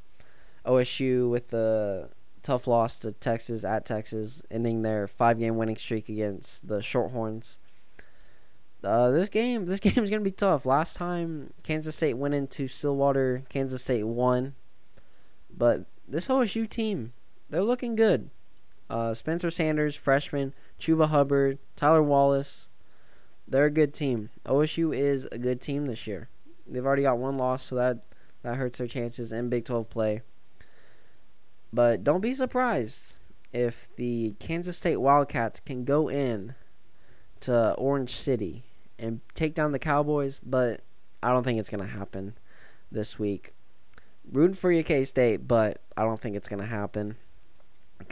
OSU 0.69 1.29
with 1.29 1.49
the 1.49 2.11
tough 2.43 2.67
loss 2.67 2.97
to 2.97 3.13
Texas 3.13 3.65
at 3.65 3.85
Texas, 3.85 4.43
ending 4.51 4.83
their 4.83 5.07
five-game 5.07 5.57
winning 5.57 5.77
streak 5.77 6.09
against 6.09 6.69
the 6.69 6.79
Shorthorns. 6.79 7.59
Uh, 8.85 9.11
this 9.11 9.29
game, 9.29 9.67
this 9.67 9.81
game 9.87 10.03
is 10.03 10.11
gonna 10.11 10.23
be 10.23 10.31
tough. 10.31 10.65
Last 10.65 10.97
time 10.97 11.53
Kansas 11.63 11.97
State 11.97 12.15
went 12.15 12.35
into 12.35 12.69
Stillwater, 12.69 13.43
Kansas 13.49 13.83
State 13.83 14.05
won, 14.05 14.55
but 15.51 15.87
this 16.07 16.29
OSU 16.29 16.69
team 16.69 17.13
they're 17.51 17.63
looking 17.63 17.97
good. 17.97 18.31
Uh, 18.91 19.15
Spencer 19.15 19.51
Sanders, 19.51 19.97
freshman, 19.97 20.55
Chuba 20.79 21.09
Hubbard, 21.09 21.59
Tylan 21.77 22.05
Wallace. 22.05 22.69
They're 23.47 23.67
a 23.67 23.71
good 23.71 23.95
team. 23.95 24.31
OSU 24.45 24.97
is 24.97 25.27
a 25.33 25.39
good 25.39 25.61
team 25.61 25.87
this 25.87 26.07
year. 26.07 26.29
They've 26.67 26.85
already 26.85 27.03
got 27.03 27.19
one 27.19 27.39
loss, 27.39 27.65
so 27.65 27.77
that 27.77 28.05
that 28.43 28.57
hurts 28.57 28.79
their 28.79 28.87
chances 28.87 29.33
in 29.33 29.49
Big 29.49 29.65
12 29.65 29.89
play. 29.91 30.23
But 31.73 32.05
don't 32.05 32.21
be 32.21 32.35
surprised 32.35 33.17
if 33.53 33.89
the 33.97 34.35
Kansas 34.39 34.77
State 34.77 34.97
Wildcats 34.99 35.61
can 35.61 35.85
go 35.85 36.09
in 36.09 36.55
to 37.41 37.75
Orange 37.75 38.15
City 38.15 38.65
and 38.99 39.21
take 39.35 39.55
down 39.55 39.73
the 39.73 39.79
Cowboys, 39.79 40.41
but 40.41 40.81
I 41.23 41.31
don't 41.31 41.45
think 41.45 41.59
it's 41.59 41.71
going 41.71 41.87
to 41.87 41.91
happen 41.99 42.35
this 42.91 43.19
week. 43.19 43.53
Rooting 44.31 44.57
for 44.57 44.71
you, 44.73 44.83
K 44.83 45.05
State, 45.05 45.49
but 45.49 45.81
I 45.97 46.03
don't 46.03 46.21
think 46.21 46.37
it's 46.37 46.49
going 46.49 46.63
to 46.63 46.69
happen. 46.69 47.17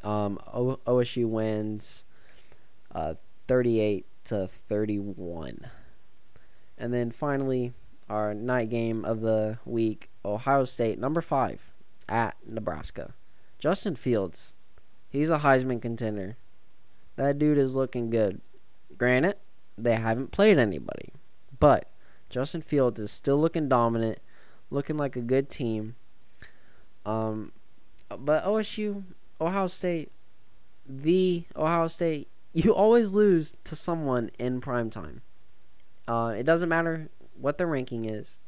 Um, 0.02 0.38
o- 0.52 0.80
OSU 0.86 1.28
wins 1.28 2.04
uh, 2.94 3.14
38 3.48 4.06
to 4.24 4.46
31. 4.46 5.66
And 6.78 6.92
then 6.92 7.10
finally, 7.10 7.72
our 8.08 8.34
night 8.34 8.70
game 8.70 9.04
of 9.04 9.20
the 9.20 9.58
week 9.64 10.10
Ohio 10.24 10.64
State, 10.64 10.98
number 10.98 11.20
five, 11.20 11.72
at 12.08 12.36
Nebraska. 12.46 13.14
Justin 13.66 13.96
Fields, 13.96 14.54
he's 15.08 15.28
a 15.28 15.40
Heisman 15.40 15.82
contender. 15.82 16.36
That 17.16 17.36
dude 17.36 17.58
is 17.58 17.74
looking 17.74 18.10
good. 18.10 18.40
Granted, 18.96 19.38
they 19.76 19.96
haven't 19.96 20.30
played 20.30 20.56
anybody, 20.56 21.08
but 21.58 21.90
Justin 22.30 22.62
Fields 22.62 23.00
is 23.00 23.10
still 23.10 23.40
looking 23.40 23.68
dominant, 23.68 24.20
looking 24.70 24.96
like 24.96 25.16
a 25.16 25.20
good 25.20 25.48
team. 25.50 25.96
Um, 27.04 27.50
but 28.08 28.44
OSU, 28.44 29.02
Ohio 29.40 29.66
State, 29.66 30.12
the 30.88 31.42
Ohio 31.56 31.88
State, 31.88 32.28
you 32.52 32.72
always 32.72 33.14
lose 33.14 33.54
to 33.64 33.74
someone 33.74 34.30
in 34.38 34.60
prime 34.60 34.90
time. 34.90 35.22
Uh, 36.06 36.32
it 36.38 36.44
doesn't 36.44 36.68
matter 36.68 37.08
what 37.36 37.58
their 37.58 37.66
ranking 37.66 38.04
is. 38.04 38.38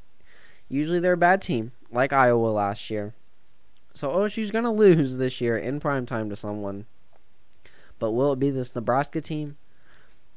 Usually 0.69 1.01
they're 1.01 1.15
a 1.15 1.17
bad 1.17 1.43
team, 1.43 1.73
like 1.91 2.13
Iowa 2.13 2.51
last 2.51 2.89
year. 2.89 3.15
So 3.99 4.11
OSU's 4.11 4.53
gonna 4.53 4.73
lose 4.73 5.17
this 5.17 5.41
year 5.41 5.59
in 5.59 5.81
prime 5.81 6.07
time 6.07 6.31
to 6.31 6.37
someone. 6.37 6.87
But 7.99 8.13
will 8.13 8.33
it 8.33 8.39
be 8.39 8.49
this 8.49 8.73
Nebraska 8.73 9.21
team? 9.21 9.57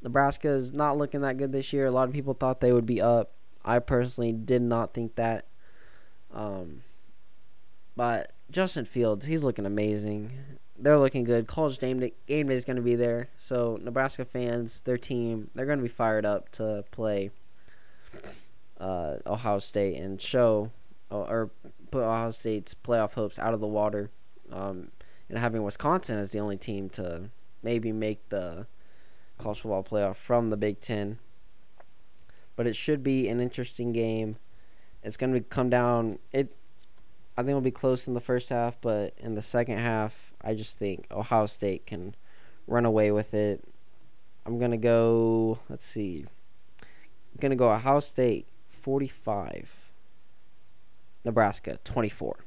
Nebraska 0.01 0.49
is 0.49 0.73
not 0.73 0.97
looking 0.97 1.21
that 1.21 1.37
good 1.37 1.51
this 1.51 1.71
year. 1.71 1.85
A 1.85 1.91
lot 1.91 2.07
of 2.07 2.13
people 2.15 2.33
thought 2.33 2.59
they 2.59 2.73
would 2.73 2.87
be 2.87 2.99
up. 2.99 3.33
I 3.63 3.77
personally 3.77 4.33
did 4.33 4.63
not 4.63 4.95
think 4.95 5.13
that. 5.13 5.45
Um, 6.33 6.81
but 7.95 8.31
Justin 8.49 8.85
Fields, 8.85 9.27
he's 9.27 9.43
looking 9.43 9.67
amazing. 9.67 10.31
They're 10.75 10.97
looking 10.97 11.23
good. 11.23 11.45
College 11.45 11.77
game 11.77 11.99
day, 11.99 12.13
game 12.25 12.47
day 12.47 12.55
is 12.55 12.65
going 12.65 12.77
to 12.77 12.81
be 12.81 12.95
there. 12.95 13.29
So 13.37 13.77
Nebraska 13.79 14.25
fans, 14.25 14.81
their 14.81 14.97
team, 14.97 15.51
they're 15.53 15.67
going 15.67 15.77
to 15.77 15.83
be 15.83 15.87
fired 15.87 16.25
up 16.25 16.49
to 16.53 16.83
play 16.89 17.29
uh, 18.79 19.17
Ohio 19.27 19.59
State 19.59 19.99
and 19.99 20.19
show 20.19 20.71
or 21.11 21.51
put 21.91 22.03
Ohio 22.03 22.31
State's 22.31 22.73
playoff 22.73 23.13
hopes 23.13 23.37
out 23.37 23.53
of 23.53 23.59
the 23.59 23.67
water. 23.67 24.09
Um, 24.51 24.89
and 25.29 25.39
having 25.39 25.63
Wisconsin 25.63 26.17
as 26.17 26.31
the 26.31 26.39
only 26.39 26.57
team 26.57 26.89
to 26.89 27.29
maybe 27.63 27.91
make 27.91 28.27
the 28.29 28.67
college 29.37 29.61
football 29.61 29.83
playoff 29.83 30.15
from 30.15 30.49
the 30.49 30.57
Big 30.57 30.81
Ten. 30.81 31.19
But 32.55 32.67
it 32.67 32.75
should 32.75 33.01
be 33.01 33.29
an 33.29 33.39
interesting 33.39 33.93
game. 33.93 34.37
It's 35.03 35.17
going 35.17 35.33
to 35.33 35.41
come 35.41 35.69
down. 35.69 36.19
It 36.31 36.53
I 37.37 37.41
think 37.41 37.49
it'll 37.49 37.61
be 37.61 37.71
close 37.71 38.07
in 38.07 38.13
the 38.13 38.19
first 38.19 38.49
half, 38.49 38.75
but 38.81 39.13
in 39.17 39.35
the 39.35 39.41
second 39.41 39.77
half, 39.77 40.33
I 40.41 40.53
just 40.53 40.77
think 40.77 41.07
Ohio 41.09 41.45
State 41.45 41.85
can 41.85 42.13
run 42.67 42.85
away 42.85 43.11
with 43.11 43.33
it. 43.33 43.63
I'm 44.45 44.59
gonna 44.59 44.77
go. 44.77 45.59
Let's 45.69 45.85
see. 45.85 46.25
I'm 46.81 47.39
gonna 47.39 47.55
go 47.55 47.71
Ohio 47.71 47.99
State 47.99 48.47
45, 48.69 49.80
Nebraska 51.23 51.79
24. 51.83 52.45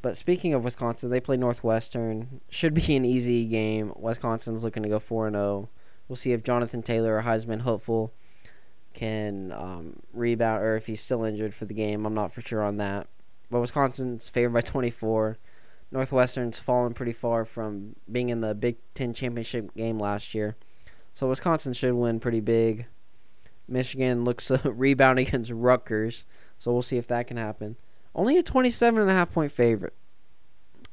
But 0.00 0.16
speaking 0.16 0.52
of 0.52 0.64
Wisconsin, 0.64 1.10
they 1.10 1.20
play 1.20 1.36
Northwestern. 1.36 2.40
Should 2.50 2.74
be 2.74 2.96
an 2.96 3.04
easy 3.04 3.44
game. 3.46 3.92
Wisconsin's 3.96 4.64
looking 4.64 4.82
to 4.82 4.88
go 4.88 4.98
4 4.98 5.30
0. 5.30 5.68
We'll 6.08 6.16
see 6.16 6.32
if 6.32 6.42
Jonathan 6.42 6.82
Taylor 6.82 7.18
or 7.18 7.22
Heisman 7.22 7.60
hopeful 7.60 8.12
can 8.92 9.52
um, 9.52 10.00
rebound 10.12 10.62
or 10.62 10.76
if 10.76 10.86
he's 10.86 11.00
still 11.00 11.24
injured 11.24 11.54
for 11.54 11.64
the 11.64 11.74
game. 11.74 12.04
I'm 12.04 12.14
not 12.14 12.32
for 12.32 12.40
sure 12.40 12.62
on 12.62 12.76
that 12.78 13.06
but 13.52 13.60
Wisconsin's 13.60 14.30
favored 14.30 14.54
by 14.54 14.62
24. 14.62 15.36
Northwestern's 15.92 16.58
fallen 16.58 16.94
pretty 16.94 17.12
far 17.12 17.44
from 17.44 17.94
being 18.10 18.30
in 18.30 18.40
the 18.40 18.54
Big 18.54 18.78
Ten 18.94 19.12
championship 19.12 19.74
game 19.76 19.98
last 19.98 20.34
year. 20.34 20.56
So 21.12 21.28
Wisconsin 21.28 21.74
should 21.74 21.92
win 21.92 22.18
pretty 22.18 22.40
big. 22.40 22.86
Michigan 23.68 24.24
looks 24.24 24.46
to 24.48 24.58
rebound 24.64 25.18
against 25.18 25.50
Rutgers, 25.50 26.24
so 26.62 26.72
we'll 26.72 26.80
see 26.80 26.96
if 26.96 27.08
that 27.08 27.26
can 27.26 27.38
happen. 27.38 27.74
Only 28.14 28.38
a 28.38 28.42
27 28.42 29.00
and 29.00 29.10
a 29.10 29.12
half 29.12 29.32
point 29.32 29.50
favorite. 29.50 29.94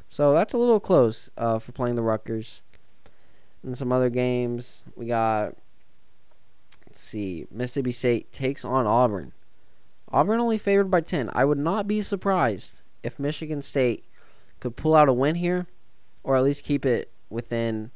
So 0.07 0.33
that's 0.33 0.55
a 0.55 0.57
little 0.57 0.79
close 0.79 1.29
uh, 1.37 1.59
for 1.59 1.73
playing 1.73 1.95
the 1.95 2.01
Rutgers. 2.01 2.63
And 3.61 3.77
some 3.77 3.91
other 3.91 4.09
games, 4.09 4.81
we 4.95 5.05
got 5.05 5.53
let's 6.87 6.99
see, 6.99 7.45
Mississippi 7.51 7.91
State 7.91 8.33
takes 8.33 8.65
on 8.65 8.87
Auburn. 8.87 9.31
Auburn 10.11 10.39
only 10.39 10.57
favored 10.57 10.89
by 10.89 11.01
10. 11.01 11.29
I 11.33 11.45
would 11.45 11.59
not 11.59 11.87
be 11.87 12.01
surprised 12.01 12.81
if 13.03 13.19
Michigan 13.19 13.61
State 13.61 14.05
could 14.59 14.75
pull 14.75 14.95
out 14.95 15.07
a 15.07 15.13
win 15.13 15.35
here 15.35 15.67
or 16.23 16.35
at 16.35 16.43
least 16.43 16.63
keep 16.63 16.83
it 16.83 17.11
within 17.29 17.91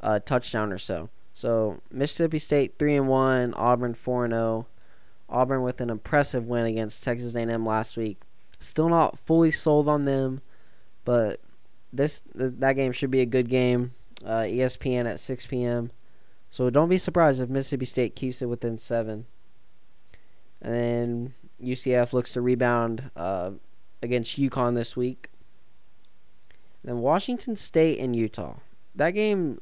a 0.00 0.20
touchdown 0.20 0.70
or 0.70 0.76
so. 0.76 1.08
So, 1.32 1.80
Mississippi 1.90 2.38
State 2.38 2.74
3 2.78 2.94
and 2.94 3.08
1, 3.08 3.54
Auburn 3.54 3.94
4 3.94 4.24
and 4.26 4.34
0. 4.34 4.66
Auburn 5.28 5.62
with 5.62 5.80
an 5.80 5.90
impressive 5.90 6.46
win 6.46 6.66
against 6.66 7.02
Texas 7.02 7.34
A&M 7.34 7.66
last 7.66 7.96
week. 7.96 8.20
Still 8.58 8.88
not 8.88 9.18
fully 9.18 9.50
sold 9.50 9.88
on 9.88 10.04
them, 10.04 10.40
but 11.04 11.40
this 11.92 12.22
that 12.34 12.76
game 12.76 12.92
should 12.92 13.10
be 13.10 13.20
a 13.20 13.26
good 13.26 13.48
game. 13.48 13.92
Uh, 14.24 14.40
ESPN 14.40 15.06
at 15.06 15.20
6 15.20 15.46
p.m. 15.46 15.90
So 16.50 16.70
don't 16.70 16.88
be 16.88 16.98
surprised 16.98 17.40
if 17.40 17.50
Mississippi 17.50 17.84
State 17.84 18.16
keeps 18.16 18.40
it 18.40 18.46
within 18.46 18.78
seven. 18.78 19.26
And 20.62 20.74
then 20.74 21.34
UCF 21.62 22.12
looks 22.12 22.32
to 22.32 22.40
rebound 22.40 23.10
uh, 23.14 23.52
against 24.02 24.40
UConn 24.40 24.74
this 24.74 24.96
week. 24.96 25.28
And 26.82 26.90
then 26.90 26.98
Washington 27.02 27.56
State 27.56 27.98
and 27.98 28.16
Utah. 28.16 28.56
That 28.94 29.10
game 29.10 29.60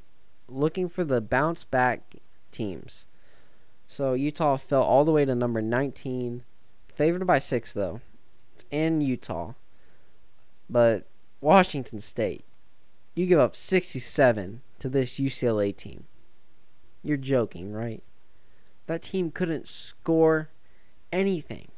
looking 0.49 0.89
for 0.89 1.05
the 1.05 1.21
bounce 1.21 1.65
back 1.65 2.17
teams. 2.53 3.07
So 3.87 4.15
Utah 4.15 4.57
fell 4.57 4.83
all 4.83 5.05
the 5.05 5.13
way 5.13 5.25
to 5.25 5.35
number 5.35 5.63
19, 5.63 6.43
favored 6.93 7.27
by 7.27 7.39
6 7.39 7.73
though. 7.73 8.01
It's 8.55 8.65
in 8.71 9.01
Utah. 9.01 9.55
But 10.69 11.07
Washington 11.41 12.01
State, 12.01 12.45
you 13.15 13.27
give 13.27 13.39
up 13.39 13.55
67 13.55 14.63
to 14.79 14.89
this 14.89 15.19
UCLA 15.19 15.77
team. 15.77 16.05
You're 17.03 17.17
joking, 17.17 17.73
right? 17.73 18.03
That 18.87 19.03
team 19.03 19.31
couldn't 19.31 19.69
score 19.69 20.51
anything 21.13 21.69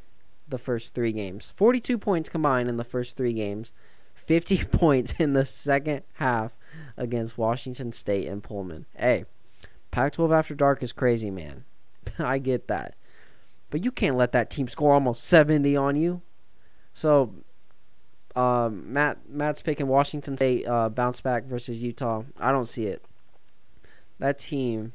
the 0.49 0.59
first 0.59 0.95
3 0.95 1.13
games. 1.13 1.53
42 1.57 1.99
points 1.99 2.29
combined 2.29 2.69
in 2.69 2.77
the 2.77 2.85
first 2.85 3.17
3 3.17 3.33
games. 3.33 3.73
50 4.15 4.65
points 4.73 5.15
in 5.19 5.33
the 5.33 5.45
second 5.45 6.03
half 6.15 6.57
against 6.97 7.39
Washington 7.39 7.93
State 7.93 8.29
and 8.29 8.43
Pullman. 8.43 8.87
Hey, 8.97 9.25
Pac 9.91 10.15
12 10.15 10.33
after 10.33 10.55
dark 10.55 10.83
is 10.83 10.93
crazy, 10.93 11.31
man. 11.31 11.65
I 12.19 12.39
get 12.39 12.69
that. 12.69 12.95
But 13.71 13.85
you 13.85 13.91
can't 13.91 14.17
let 14.17 14.33
that 14.33 14.51
team 14.51 14.69
score 14.69 14.95
almost 14.95 15.25
70 15.25 15.77
on 15.77 15.97
you. 15.97 16.23
So, 16.95 17.35
um, 18.35 18.93
Matt 18.93 19.29
Matt's 19.29 19.61
picking 19.61 19.89
Washington 19.89 20.37
State 20.37 20.67
uh, 20.67 20.89
bounce 20.89 21.21
back 21.21 21.45
versus 21.45 21.83
Utah. 21.83 22.23
I 22.39 22.53
don't 22.53 22.67
see 22.67 22.87
it. 22.87 23.05
That 24.19 24.39
team, 24.39 24.93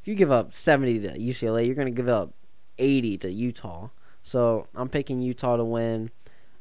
if 0.00 0.08
you 0.08 0.14
give 0.14 0.30
up 0.30 0.54
70 0.54 1.00
to 1.00 1.18
UCLA, 1.18 1.66
you're 1.66 1.74
going 1.74 1.86
to 1.86 1.92
give 1.92 2.08
up 2.08 2.32
80 2.78 3.18
to 3.18 3.32
Utah. 3.32 3.90
So 4.22 4.66
I'm 4.74 4.88
picking 4.88 5.20
Utah 5.20 5.56
to 5.56 5.64
win, 5.64 6.10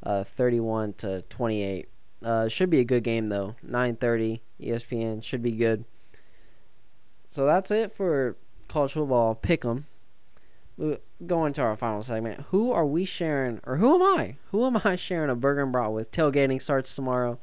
uh, 0.04 0.24
31 0.24 0.94
to 0.94 1.22
28. 1.24 1.90
Uh, 2.24 2.48
should 2.48 2.70
be 2.70 2.80
a 2.80 2.84
good 2.84 3.04
game 3.04 3.30
though. 3.30 3.56
9:30 3.66 4.42
ESPN 4.60 5.24
should 5.24 5.42
be 5.42 5.52
good. 5.52 5.86
So 7.28 7.46
that's 7.46 7.70
it 7.70 7.92
for 7.92 8.38
college 8.68 8.94
football 8.94 9.36
pick 9.36 9.66
'em. 9.66 9.86
We 10.78 10.98
go 11.26 11.46
into 11.46 11.62
our 11.62 11.76
final 11.76 12.04
segment. 12.04 12.46
Who 12.52 12.72
are 12.72 12.86
we 12.86 13.04
sharing, 13.06 13.60
or 13.66 13.78
who 13.78 13.96
am 13.96 14.20
I? 14.20 14.38
Who 14.52 14.66
am 14.66 14.82
I 14.84 14.96
sharing 14.96 15.30
a 15.30 15.36
burger 15.36 15.64
and 15.64 15.72
brat 15.72 15.92
with? 15.92 16.12
Tailgating 16.12 16.62
starts 16.62 16.96
tomorrow, 16.96 17.40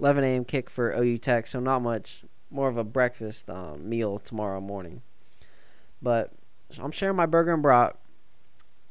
11 0.00 0.24
a.m. 0.24 0.44
kick 0.44 0.70
for 0.70 0.92
OU 0.92 1.18
Tech. 1.18 1.46
So 1.46 1.60
not 1.60 1.82
much, 1.82 2.24
more 2.50 2.68
of 2.68 2.76
a 2.78 2.84
breakfast 2.84 3.50
um, 3.50 3.88
meal 3.88 4.18
tomorrow 4.18 4.60
morning. 4.60 5.02
But 6.00 6.32
I'm 6.78 6.92
sharing 6.92 7.16
my 7.16 7.26
burger 7.26 7.52
and 7.52 7.62
brat 7.62 7.96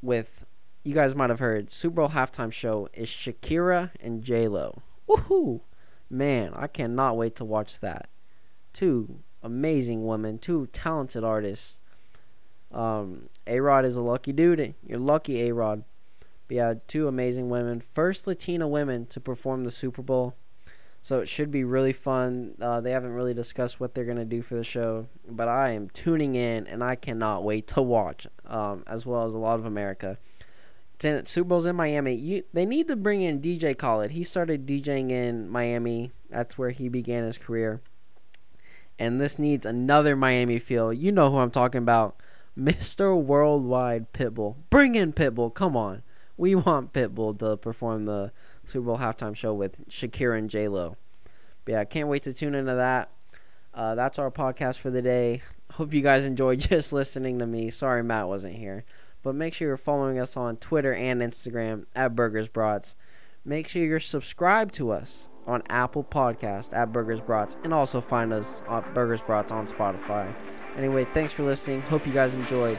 with. 0.02 0.46
You 0.84 0.94
guys 0.94 1.16
might 1.16 1.30
have 1.30 1.40
heard 1.40 1.74
Super 1.74 1.96
Bowl 1.96 2.10
halftime 2.10 2.52
show 2.52 2.88
is 2.94 3.10
Shakira 3.10 3.92
and 4.00 4.24
J 4.24 4.48
Lo. 4.48 4.84
Woohoo! 5.10 5.60
Man, 6.10 6.54
I 6.56 6.68
cannot 6.68 7.18
wait 7.18 7.36
to 7.36 7.46
watch 7.46 7.82
that. 7.82 8.08
Two 8.72 9.20
amazing 9.44 10.06
women, 10.06 10.40
two 10.40 10.68
talented 10.68 11.24
artists. 11.24 11.80
Um, 12.72 13.30
A 13.46 13.60
Rod 13.60 13.86
is 13.86 13.96
a 13.96 14.02
lucky 14.02 14.34
dude. 14.34 14.76
You're 14.86 15.00
lucky, 15.00 15.48
A 15.48 15.54
Rod. 15.54 15.84
But 16.48 16.56
yeah, 16.56 16.74
two 16.88 17.08
amazing 17.08 17.50
women. 17.50 17.82
First 17.82 18.28
Latina 18.28 18.68
women 18.68 19.06
to 19.08 19.20
perform 19.20 19.64
the 19.64 19.72
Super 19.72 20.02
Bowl. 20.02 20.36
So 21.02 21.20
it 21.20 21.30
should 21.30 21.52
be 21.52 21.64
really 21.64 21.94
fun. 21.94 22.56
Uh, 22.60 22.82
they 22.82 22.92
haven't 22.92 23.14
really 23.14 23.34
discussed 23.34 23.80
what 23.80 23.94
they're 23.94 24.04
going 24.04 24.18
to 24.18 24.26
do 24.26 24.42
for 24.42 24.56
the 24.56 24.64
show, 24.64 25.08
but 25.30 25.48
I 25.48 25.70
am 25.70 25.90
tuning 25.90 26.36
in 26.36 26.68
and 26.68 26.84
I 26.84 26.96
cannot 26.96 27.44
wait 27.44 27.68
to 27.68 27.82
watch, 27.82 28.28
um, 28.46 28.84
as 28.88 29.06
well 29.06 29.26
as 29.26 29.34
a 29.34 29.38
lot 29.38 29.60
of 29.60 29.66
America. 29.66 30.18
Super 31.00 31.44
Bowl's 31.44 31.66
in 31.66 31.76
Miami. 31.76 32.14
You, 32.16 32.44
they 32.52 32.66
need 32.66 32.88
to 32.88 32.96
bring 32.96 33.22
in 33.22 33.40
DJ 33.40 33.78
Khaled. 33.78 34.12
He 34.12 34.24
started 34.24 34.66
DJing 34.66 35.12
in 35.12 35.48
Miami. 35.48 36.12
That's 36.30 36.58
where 36.58 36.72
he 36.72 36.90
began 36.90 37.24
his 37.24 37.38
career. 37.38 37.82
And 39.00 39.22
this 39.22 39.38
needs 39.38 39.66
another 39.66 40.16
Miami 40.16 40.60
feel. 40.60 40.92
You 40.92 41.12
know 41.12 41.32
who 41.32 41.38
I'm 41.38 41.52
talking 41.52 41.80
about. 41.80 42.16
Mr. 42.58 43.16
Worldwide 43.16 44.12
Pitbull. 44.14 44.56
Bring 44.70 44.96
in 44.96 45.14
Pitbull. 45.14 45.54
Come 45.54 45.78
on. 45.78 46.02
We 46.38 46.56
want 46.56 46.94
Pitbull 46.94 47.38
to 47.40 47.58
perform 47.58 48.06
the 48.06 48.32
Super 48.66 48.88
Bowl 48.88 48.98
halftime 48.98 49.36
show 49.36 49.54
with 49.54 49.88
Shakira 49.90 50.38
and 50.38 50.50
J-Lo. 50.50 50.98
But 51.66 51.72
yeah, 51.72 51.80
I 51.82 51.86
can't 51.86 52.08
wait 52.08 52.24
to 52.24 52.34
tune 52.34 52.56
into 52.56 52.74
that. 52.76 53.12
Uh, 53.74 53.94
that's 53.94 54.18
our 54.18 54.32
podcast 54.32 54.80
for 54.80 54.90
the 54.90 55.04
day. 55.04 55.42
Hope 55.74 55.94
you 55.94 56.02
guys 56.02 56.26
enjoyed 56.26 56.60
just 56.62 56.92
listening 56.92 57.38
to 57.40 57.46
me. 57.46 57.70
Sorry 57.70 58.04
Matt 58.04 58.28
wasn't 58.28 58.56
here. 58.56 58.86
But 59.22 59.36
make 59.36 59.54
sure 59.54 59.68
you're 59.68 59.78
following 59.78 60.20
us 60.20 60.36
on 60.38 60.58
Twitter 60.58 60.94
and 60.94 61.22
Instagram 61.22 61.86
at 61.96 62.16
Burgers 62.16 62.48
Brats. 62.48 62.96
Make 63.46 63.68
sure 63.68 63.84
you're 63.84 64.00
subscribed 64.00 64.74
to 64.76 64.92
us 64.92 65.30
on 65.48 65.64
Apple 65.70 66.04
Podcast 66.04 66.76
at 66.76 66.92
Burgers 66.92 67.22
Brats, 67.22 67.58
and 67.64 67.74
also 67.74 68.02
find 68.02 68.34
us 68.34 68.64
at 68.70 68.94
Burgers 68.94 69.22
Brats 69.22 69.52
on 69.52 69.66
Spotify. 69.68 70.34
Anyway, 70.78 71.06
thanks 71.14 71.34
for 71.34 71.44
listening. 71.44 71.82
Hope 71.82 72.06
you 72.06 72.14
guys 72.14 72.36
enjoyed. 72.36 72.78